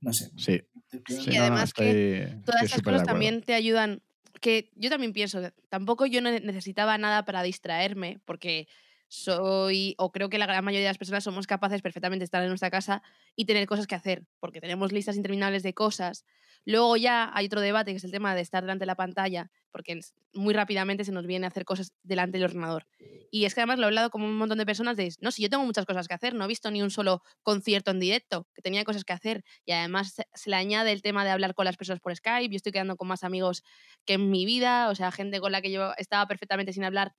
no 0.00 0.12
sé. 0.12 0.30
Sí. 0.36 0.60
Y 1.08 1.36
además 1.36 1.72
que 1.74 2.02
todas 2.44 2.62
esas 2.64 2.82
cosas 2.82 3.04
también 3.04 3.42
te 3.42 3.54
ayudan, 3.54 4.02
que 4.40 4.70
yo 4.74 4.90
también 4.90 5.12
pienso, 5.12 5.40
tampoco 5.68 6.06
yo 6.06 6.20
necesitaba 6.20 6.98
nada 6.98 7.24
para 7.24 7.42
distraerme, 7.42 8.20
porque 8.24 8.68
soy, 9.08 9.94
o 9.98 10.10
creo 10.10 10.28
que 10.30 10.38
la 10.38 10.46
gran 10.46 10.64
mayoría 10.64 10.86
de 10.86 10.90
las 10.90 10.98
personas 10.98 11.24
somos 11.24 11.46
capaces 11.46 11.82
perfectamente 11.82 12.20
de 12.20 12.24
estar 12.24 12.42
en 12.42 12.48
nuestra 12.48 12.70
casa 12.70 13.02
y 13.36 13.44
tener 13.44 13.66
cosas 13.66 13.86
que 13.86 13.94
hacer, 13.94 14.24
porque 14.40 14.60
tenemos 14.60 14.90
listas 14.92 15.16
interminables 15.16 15.62
de 15.62 15.74
cosas. 15.74 16.24
Luego 16.64 16.96
ya 16.96 17.30
hay 17.34 17.46
otro 17.46 17.60
debate, 17.60 17.90
que 17.90 17.96
es 17.96 18.04
el 18.04 18.10
tema 18.10 18.34
de 18.34 18.40
estar 18.40 18.62
delante 18.62 18.82
de 18.82 18.86
la 18.86 18.94
pantalla, 18.94 19.50
porque 19.70 19.98
muy 20.32 20.54
rápidamente 20.54 21.04
se 21.04 21.12
nos 21.12 21.26
viene 21.26 21.46
a 21.46 21.48
hacer 21.48 21.64
cosas 21.64 21.92
delante 22.02 22.38
del 22.38 22.44
ordenador. 22.44 22.86
Y 23.30 23.44
es 23.46 23.54
que 23.54 23.60
además 23.60 23.78
lo 23.78 23.84
he 23.84 23.88
hablado 23.88 24.10
con 24.10 24.22
un 24.22 24.36
montón 24.36 24.58
de 24.58 24.66
personas 24.66 24.96
de, 24.96 25.12
no, 25.20 25.30
si 25.30 25.42
yo 25.42 25.48
tengo 25.48 25.64
muchas 25.64 25.86
cosas 25.86 26.06
que 26.06 26.14
hacer, 26.14 26.34
no 26.34 26.44
he 26.44 26.48
visto 26.48 26.70
ni 26.70 26.82
un 26.82 26.90
solo 26.90 27.22
concierto 27.42 27.90
en 27.90 28.00
directo, 28.00 28.46
que 28.54 28.62
tenía 28.62 28.84
cosas 28.84 29.04
que 29.04 29.12
hacer. 29.12 29.44
Y 29.64 29.72
además 29.72 30.14
se, 30.14 30.50
le 30.50 30.56
añade 30.56 30.92
el 30.92 31.02
tema 31.02 31.24
de 31.24 31.30
hablar 31.30 31.54
con 31.54 31.64
las 31.64 31.76
personas 31.76 32.00
por 32.00 32.14
Skype, 32.14 32.52
yo 32.52 32.56
estoy 32.56 32.72
quedando 32.72 32.96
con 32.96 33.08
más 33.08 33.24
amigos 33.24 33.64
que 34.04 34.14
en 34.14 34.30
mi 34.30 34.44
vida, 34.44 34.88
o 34.88 34.94
sea, 34.94 35.10
gente 35.10 35.40
con 35.40 35.52
la 35.52 35.62
que 35.62 35.72
yo 35.72 35.92
estaba 35.96 36.26
perfectamente 36.26 36.72
sin 36.72 36.84
hablar 36.84 37.14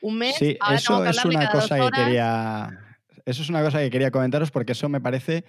un 0.00 0.18
mes. 0.18 0.36
Sí, 0.36 0.56
eso 0.72 1.04
es 1.04 1.24
una 1.24 1.50
cosa 1.50 1.78
que 1.78 1.90
quería. 1.90 2.86
Eso 3.26 3.42
es 3.42 3.48
una 3.50 3.62
cosa 3.62 3.80
que 3.80 3.90
quería 3.90 4.10
comentaros 4.10 4.50
porque 4.50 4.72
eso 4.72 4.88
me 4.88 5.00
parece 5.00 5.44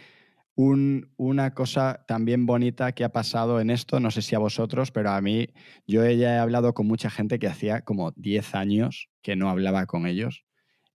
un, 0.62 1.12
una 1.18 1.54
cosa 1.54 2.04
también 2.08 2.46
bonita 2.46 2.92
que 2.92 3.04
ha 3.04 3.12
pasado 3.12 3.60
en 3.60 3.70
esto. 3.70 4.00
No 4.00 4.12
sé 4.12 4.22
si 4.22 4.36
a 4.36 4.40
vosotros, 4.40 4.92
pero 4.92 5.12
a 5.12 5.22
mí, 5.22 5.48
yo 5.88 6.06
ya 6.10 6.36
he 6.36 6.40
hablado 6.40 6.74
con 6.74 6.88
mucha 6.88 7.10
gente 7.10 7.40
que 7.40 7.48
hacía 7.48 7.82
como 7.82 8.12
10 8.16 8.56
años 8.56 9.10
que 9.22 9.36
no 9.36 9.50
hablaba 9.50 9.86
con 9.86 10.06
ellos. 10.06 10.44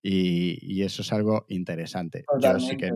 Y, 0.01 0.59
y, 0.61 0.83
eso 0.83 1.01
es 1.01 1.11
algo 1.11 1.45
interesante. 1.49 2.23
Yo, 2.39 2.59
sí 2.59 2.77
que, 2.77 2.93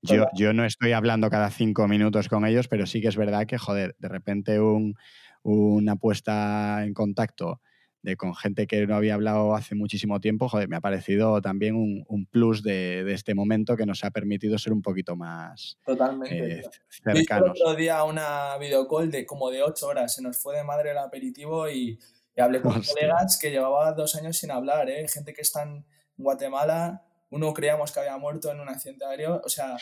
yo, 0.00 0.26
yo, 0.34 0.52
no 0.54 0.64
estoy 0.64 0.92
hablando 0.92 1.28
cada 1.28 1.50
cinco 1.50 1.88
minutos 1.88 2.28
con 2.28 2.46
ellos, 2.46 2.68
pero 2.68 2.86
sí 2.86 3.02
que 3.02 3.08
es 3.08 3.16
verdad 3.16 3.46
que, 3.46 3.58
joder, 3.58 3.96
de 3.98 4.08
repente 4.08 4.58
un, 4.60 4.94
una 5.42 5.96
puesta 5.96 6.84
en 6.84 6.94
contacto 6.94 7.60
de 8.02 8.16
con 8.16 8.34
gente 8.34 8.66
que 8.66 8.86
no 8.86 8.94
había 8.94 9.14
hablado 9.14 9.54
hace 9.54 9.74
muchísimo 9.74 10.20
tiempo, 10.20 10.48
joder, 10.48 10.68
me 10.68 10.76
ha 10.76 10.80
parecido 10.80 11.40
también 11.42 11.74
un, 11.74 12.04
un 12.08 12.26
plus 12.26 12.62
de, 12.62 13.02
de, 13.04 13.12
este 13.12 13.34
momento 13.34 13.76
que 13.76 13.86
nos 13.86 14.04
ha 14.04 14.10
permitido 14.10 14.56
ser 14.58 14.72
un 14.72 14.82
poquito 14.82 15.16
más 15.16 15.78
Totalmente. 15.84 16.60
Eh, 16.60 16.62
cercanos. 17.02 17.52
Vi 17.54 17.60
el 17.60 17.62
otro 17.62 17.74
día 17.74 18.04
una 18.04 18.56
videocall 18.58 19.10
de 19.10 19.26
como 19.26 19.50
de 19.50 19.62
ocho 19.62 19.88
horas, 19.88 20.14
se 20.14 20.22
nos 20.22 20.36
fue 20.36 20.56
de 20.56 20.64
madre 20.64 20.92
el 20.92 20.98
aperitivo 20.98 21.68
y, 21.68 21.98
y 22.36 22.40
hablé 22.40 22.60
con 22.60 22.72
Hostia. 22.78 22.94
colegas 22.94 23.38
que 23.38 23.50
llevaba 23.50 23.92
dos 23.92 24.14
años 24.14 24.36
sin 24.38 24.50
hablar, 24.50 24.88
¿eh? 24.88 25.06
gente 25.08 25.34
que 25.34 25.42
está 25.42 25.64
en 25.64 25.84
Guatemala, 26.16 27.04
uno 27.30 27.52
creíamos 27.52 27.92
que 27.92 28.00
había 28.00 28.16
muerto 28.16 28.50
en 28.50 28.60
un 28.60 28.68
accidente 28.68 29.04
aéreo, 29.04 29.42
o 29.44 29.48
sea, 29.48 29.76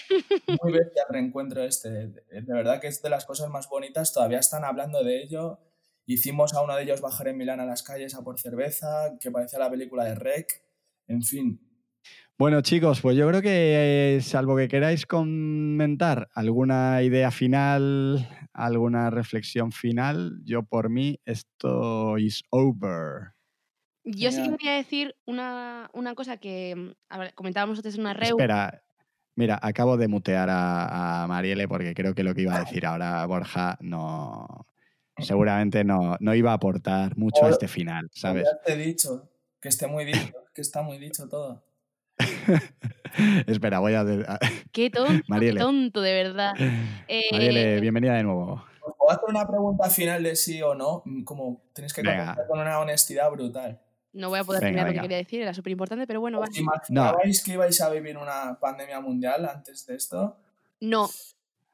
muy 0.63 0.73
bestia 0.73 1.05
el 1.09 1.15
reencuentro 1.15 1.63
este, 1.63 1.91
de, 1.91 2.23
de 2.31 2.53
verdad 2.53 2.81
que 2.81 2.89
es 2.89 3.03
de 3.03 3.11
las 3.11 3.25
cosas 3.25 3.51
más 3.51 3.69
bonitas, 3.69 4.13
todavía 4.13 4.39
están 4.39 4.65
hablando 4.65 5.05
de 5.05 5.23
ello 5.23 5.61
Hicimos 6.09 6.55
a 6.55 6.63
uno 6.63 6.77
de 6.77 6.85
ellos 6.85 7.01
bajar 7.01 7.29
en 7.29 7.37
Milán 7.37 7.59
a 7.59 7.67
las 7.67 7.83
calles 7.83 8.15
a 8.15 8.23
por 8.23 8.39
cerveza, 8.39 9.19
que 9.21 9.33
parecía 9.33 9.59
la 9.59 9.71
película 9.71 10.05
de 10.05 10.15
Rec, 10.15 10.63
en 11.09 11.23
fin. 11.23 11.61
Bueno, 12.39 12.61
chicos, 12.61 13.01
pues 13.01 13.17
yo 13.17 13.27
creo 13.27 13.43
que, 13.43 14.21
salvo 14.23 14.57
que 14.57 14.69
queráis 14.69 15.05
comentar 15.05 16.29
alguna 16.35 17.03
idea 17.03 17.33
final, 17.33 18.29
alguna 18.53 19.11
reflexión 19.11 19.73
final, 19.73 20.39
yo 20.45 20.63
por 20.63 20.91
mí 20.91 21.19
esto 21.25 22.19
is 22.19 22.45
over. 22.51 23.33
Yo 24.05 24.31
sí 24.31 24.43
que 24.45 24.51
quería 24.51 24.75
decir 24.75 25.17
una, 25.25 25.91
una 25.93 26.15
cosa 26.15 26.37
que 26.37 26.95
ver, 27.19 27.35
comentábamos 27.35 27.79
antes 27.79 27.97
en 27.97 28.03
una 28.03 28.15
reu. 28.15 28.37
Espera, 28.37 28.81
mira, 29.35 29.59
acabo 29.61 29.97
de 29.97 30.07
mutear 30.07 30.51
a, 30.51 31.25
a 31.25 31.27
Marielle 31.27 31.67
porque 31.67 31.95
creo 31.95 32.15
que 32.15 32.23
lo 32.23 32.33
que 32.33 32.43
iba 32.43 32.55
a 32.55 32.61
decir 32.61 32.87
ahora 32.87 33.27
Borja 33.27 33.77
no, 33.81 34.67
seguramente 35.19 35.85
no, 35.85 36.17
no 36.21 36.35
iba 36.35 36.51
a 36.51 36.55
aportar 36.55 37.17
mucho 37.17 37.43
o, 37.43 37.47
a 37.47 37.51
este 37.51 37.69
final, 37.69 38.09
¿sabes? 38.13 38.45
Ya 38.45 38.61
te 38.63 38.73
he 38.75 38.77
dicho, 38.77 39.29
que 39.61 39.69
esté 39.69 39.87
muy 39.87 40.05
dicho, 40.05 40.33
que 40.55 40.61
está 40.61 40.83
muy 40.83 40.99
dicho 40.99 41.29
todo. 41.29 41.63
Espera, 43.47 43.79
voy 43.79 43.95
a... 43.95 44.05
Qué 44.73 44.91
tonto, 44.91 45.25
qué 45.41 45.53
tonto, 45.55 46.01
de 46.03 46.13
verdad. 46.13 46.53
Marielle, 47.33 47.77
eh... 47.77 47.81
bienvenida 47.81 48.15
de 48.15 48.23
nuevo. 48.23 48.65
Os 48.81 48.95
puedo 48.97 49.11
hacer 49.11 49.29
una 49.29 49.47
pregunta 49.47 49.89
final 49.91 50.23
de 50.23 50.37
sí 50.37 50.63
o 50.63 50.75
no, 50.75 51.03
como 51.25 51.63
tenéis 51.73 51.93
que 51.93 52.03
contestar 52.03 52.47
con 52.47 52.61
una 52.61 52.79
honestidad 52.79 53.31
brutal. 53.31 53.81
No 54.13 54.29
voy 54.31 54.39
a 54.39 54.45
poder 54.45 54.61
terminar 54.61 54.87
lo 54.87 54.95
que 54.95 55.01
quería 55.01 55.17
decir, 55.19 55.43
era 55.43 55.53
súper 55.53 55.73
importante, 55.73 56.07
pero 56.07 56.21
bueno, 56.21 56.41
vale. 56.41 56.59
¿Imaginabais 56.59 57.41
no. 57.41 57.45
que 57.45 57.53
ibais 57.53 57.81
a 57.81 57.91
vivir 57.91 58.17
una 58.17 58.59
pandemia 58.59 59.01
mundial 59.01 59.45
antes 59.47 59.87
de 59.87 59.95
esto? 59.97 60.37
No. 60.81 61.11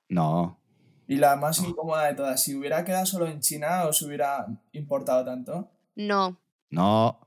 No. 0.08 0.58
Y 1.06 1.16
la 1.16 1.36
más 1.36 1.58
incómoda 1.58 2.06
de 2.06 2.14
todas, 2.14 2.42
si 2.42 2.54
hubiera 2.54 2.84
quedado 2.84 3.06
solo 3.06 3.26
en 3.26 3.40
China 3.40 3.84
o 3.84 3.92
se 3.92 4.06
hubiera 4.06 4.46
importado 4.72 5.24
tanto. 5.24 5.70
No. 5.94 6.40
No. 6.70 7.18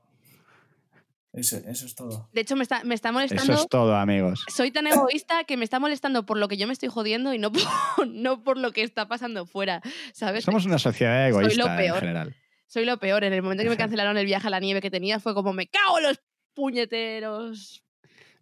Eso, 1.32 1.58
eso 1.68 1.84
es 1.84 1.94
todo. 1.94 2.30
De 2.32 2.40
hecho, 2.40 2.56
me 2.56 2.62
está, 2.62 2.82
me 2.82 2.94
está 2.94 3.12
molestando. 3.12 3.52
Eso 3.52 3.62
es 3.62 3.68
todo, 3.68 3.94
amigos. 3.94 4.42
Soy 4.48 4.70
tan 4.70 4.86
egoísta 4.86 5.44
que 5.44 5.58
me 5.58 5.64
está 5.64 5.78
molestando 5.78 6.24
por 6.24 6.38
lo 6.38 6.48
que 6.48 6.56
yo 6.56 6.66
me 6.66 6.72
estoy 6.72 6.88
jodiendo 6.88 7.34
y 7.34 7.38
no 7.38 7.52
por, 7.52 7.62
no 8.08 8.42
por 8.42 8.56
lo 8.56 8.72
que 8.72 8.82
está 8.82 9.06
pasando 9.06 9.44
fuera. 9.44 9.82
¿Sabes? 10.14 10.44
Somos 10.44 10.64
una 10.64 10.78
sociedad 10.78 11.28
egoísta 11.28 11.84
en 11.84 11.94
general. 11.94 12.36
Soy 12.66 12.86
lo 12.86 12.98
peor. 12.98 13.22
En 13.24 13.34
el 13.34 13.42
momento 13.42 13.62
que 13.62 13.68
me 13.68 13.76
cancelaron 13.76 14.16
el 14.16 14.24
viaje 14.24 14.46
a 14.46 14.50
la 14.50 14.60
nieve 14.60 14.80
que 14.80 14.90
tenía, 14.90 15.20
fue 15.20 15.34
como 15.34 15.52
me 15.52 15.66
cago 15.66 15.98
en 15.98 16.04
los 16.04 16.20
puñeteros 16.54 17.84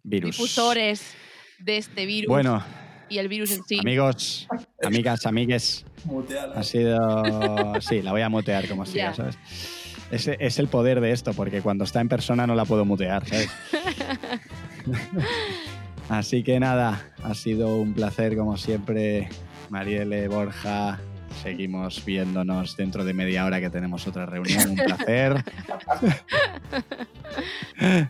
virus. 0.03 0.37
difusores 0.37 1.15
de 1.59 1.77
este 1.77 2.05
virus. 2.05 2.29
Bueno, 2.29 2.63
y 3.09 3.17
el 3.17 3.27
virus 3.27 3.51
en 3.51 3.63
sí. 3.63 3.79
Amigos, 3.79 4.47
amigas, 4.83 5.25
amigues. 5.25 5.85
Muteala. 6.05 6.55
Ha 6.55 6.63
sido. 6.63 7.81
Sí, 7.81 8.01
la 8.01 8.11
voy 8.11 8.21
a 8.21 8.29
mutear 8.29 8.67
como 8.67 8.85
siga, 8.85 9.13
¿sabes? 9.13 9.37
Ese 10.11 10.37
es 10.39 10.59
el 10.59 10.67
poder 10.67 11.01
de 11.01 11.11
esto, 11.11 11.33
porque 11.33 11.61
cuando 11.61 11.83
está 11.83 11.99
en 11.99 12.09
persona 12.09 12.45
no 12.45 12.55
la 12.55 12.65
puedo 12.65 12.85
mutear, 12.85 13.27
¿sabes? 13.27 13.49
Así 16.09 16.43
que 16.43 16.59
nada, 16.59 17.11
ha 17.23 17.33
sido 17.33 17.77
un 17.77 17.93
placer 17.93 18.37
como 18.37 18.57
siempre, 18.57 19.29
Marielle, 19.69 20.27
Borja. 20.27 20.99
Seguimos 21.41 22.05
viéndonos 22.05 22.77
dentro 22.77 23.03
de 23.03 23.13
media 23.13 23.45
hora 23.45 23.59
que 23.59 23.69
tenemos 23.69 24.07
otra 24.07 24.25
reunión. 24.25 24.69
Un 24.69 24.75
placer. 24.75 25.43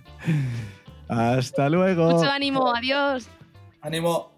Hasta 1.07 1.69
luego. 1.69 2.11
Mucho 2.11 2.29
ánimo, 2.29 2.75
adiós. 2.75 3.27
Ánimo. 3.81 4.34